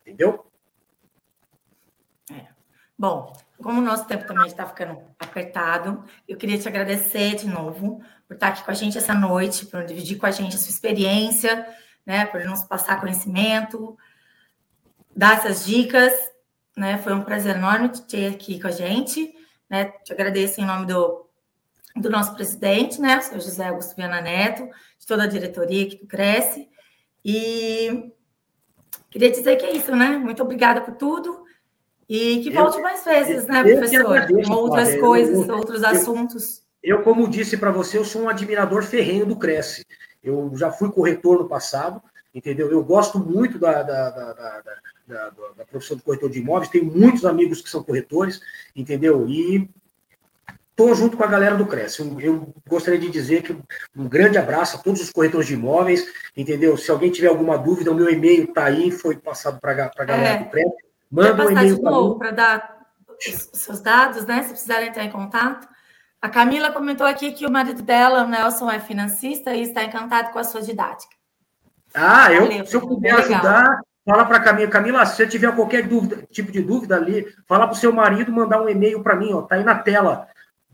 [0.02, 0.46] entendeu?
[2.30, 2.48] É.
[2.98, 8.04] Bom, como o nosso tempo também está ficando apertado, eu queria te agradecer de novo
[8.34, 10.70] por estar aqui com a gente essa noite, por dividir com a gente a sua
[10.70, 11.68] experiência,
[12.06, 13.98] né, por nos passar conhecimento,
[15.16, 16.14] dar essas dicas,
[16.76, 16.98] né?
[16.98, 19.34] Foi um prazer enorme te ter aqui com a gente,
[19.70, 19.86] né?
[20.04, 21.30] Te agradeço em nome do,
[21.96, 24.68] do nosso presidente, né, o senhor José Augusto Viana Neto,
[25.00, 26.68] de toda a diretoria que cresce.
[27.24, 28.12] E
[29.12, 30.18] queria dizer que é isso, né?
[30.18, 31.44] Muito obrigada por tudo.
[32.10, 34.18] E que volte eu, mais vezes, né, professor?
[34.18, 36.63] Agradeço, com outras coisas, eu, outros assuntos.
[36.84, 39.86] Eu, como disse para você, eu sou um admirador ferrenho do Cresce.
[40.22, 42.02] Eu já fui corretor no passado,
[42.36, 42.70] entendeu?
[42.70, 44.62] Eu gosto muito da, da, da,
[45.08, 48.42] da, da profissão de corretor de imóveis, tenho muitos amigos que são corretores,
[48.76, 49.28] entendeu?
[49.30, 49.70] E
[50.72, 52.02] estou junto com a galera do Cresce.
[52.20, 53.58] Eu, gostaria de dizer que
[53.96, 56.06] um grande abraço a todos os corretores de imóveis,
[56.36, 56.76] entendeu?
[56.76, 60.30] Se alguém tiver alguma dúvida, o meu e-mail está aí, foi passado para a galera
[60.30, 60.76] é, do Cresce.
[61.10, 62.88] Manda um e-mail para dar
[63.26, 64.44] os seus dados, né?
[64.44, 65.73] Se precisarem entrar em contato.
[66.24, 70.32] A Camila comentou aqui que o marido dela, o Nelson, é financista e está encantado
[70.32, 71.14] com a sua didática.
[71.94, 74.72] Ah, eu, Valeu, se eu puder ajudar, fala para a Camila.
[74.72, 78.32] Camila, se você tiver qualquer dúvida, tipo de dúvida ali, fala para o seu marido
[78.32, 80.30] mandar um e-mail para mim, ó, tá aí na tela.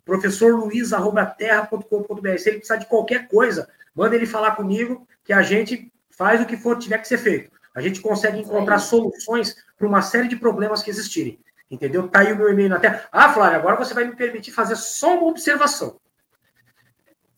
[0.05, 2.37] professorluiz.terra.com.br.
[2.37, 6.45] Se ele precisar de qualquer coisa, manda ele falar comigo, que a gente faz o
[6.45, 7.49] que for tiver que ser feito.
[7.73, 11.39] A gente consegue encontrar soluções para uma série de problemas que existirem.
[11.69, 12.07] Entendeu?
[12.07, 13.03] Tá aí o meu e-mail na tela.
[13.11, 15.97] Ah, Flávio, agora você vai me permitir fazer só uma observação.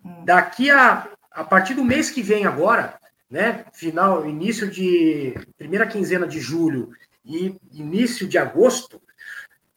[0.03, 0.23] Hum.
[0.23, 6.27] Daqui a, a partir do mês que vem agora, né, final, início de primeira quinzena
[6.27, 6.91] de julho
[7.25, 9.01] e início de agosto,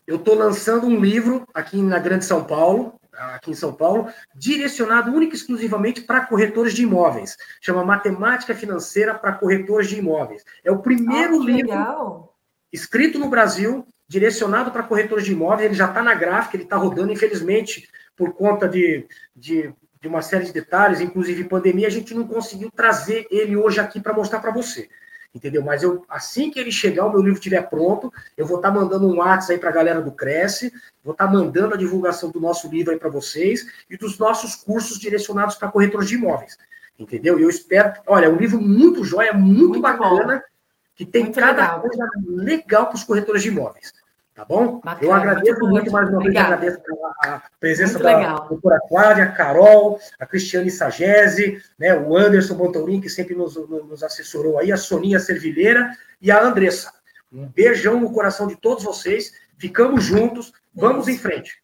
[0.07, 5.13] eu estou lançando um livro aqui na Grande São Paulo, aqui em São Paulo, direcionado
[5.13, 7.37] única e exclusivamente para corretores de imóveis.
[7.61, 10.45] Chama Matemática Financeira para Corretores de Imóveis.
[10.63, 12.34] É o primeiro oh, livro legal.
[12.75, 16.77] Escrito no Brasil direcionado para corretores de imóveis, ele já está na gráfica, ele está
[16.77, 22.13] rodando, infelizmente, por conta de, de, de, uma série de detalhes, inclusive pandemia, a gente
[22.13, 24.89] não conseguiu trazer ele hoje aqui para mostrar para você.
[25.33, 25.63] Entendeu?
[25.63, 28.75] Mas eu, assim que ele chegar, o meu livro estiver pronto, eu vou estar tá
[28.75, 30.73] mandando um WhatsApp aí para a galera do Cresce,
[31.03, 34.55] vou estar tá mandando a divulgação do nosso livro aí para vocês e dos nossos
[34.55, 36.57] cursos direcionados para corretores de imóveis.
[36.97, 37.39] Entendeu?
[37.39, 37.95] E eu espero.
[38.07, 40.37] Olha, é um livro muito jóia, muito, muito bacana.
[40.37, 40.54] Bom
[40.95, 41.81] que tem muito cada legal.
[41.81, 43.93] coisa legal para os corretores de imóveis.
[44.35, 44.81] Tá bom?
[44.81, 46.81] Bacana, eu agradeço muito, muito mais uma vez, agradeço
[47.23, 48.49] a presença muito da legal.
[48.49, 54.03] doutora Cláudia, a Carol, a Cristiane Sagese, né, o Anderson Bontolim, que sempre nos, nos
[54.03, 55.89] assessorou aí, a Soninha Servilheira
[56.21, 56.93] e a Andressa.
[57.33, 59.33] Um beijão no coração de todos vocês.
[59.57, 60.53] Ficamos juntos.
[60.75, 61.63] Vamos em frente.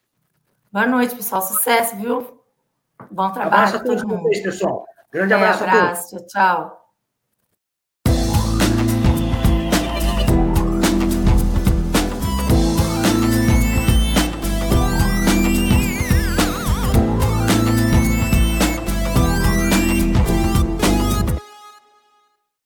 [0.72, 1.42] Boa noite, pessoal.
[1.42, 2.40] Sucesso, viu?
[3.10, 3.54] Bom trabalho.
[3.54, 4.86] Abraço a todos vocês, pessoal.
[5.12, 6.32] Grande abraço, é, abraço a todos.
[6.32, 6.79] Tchau.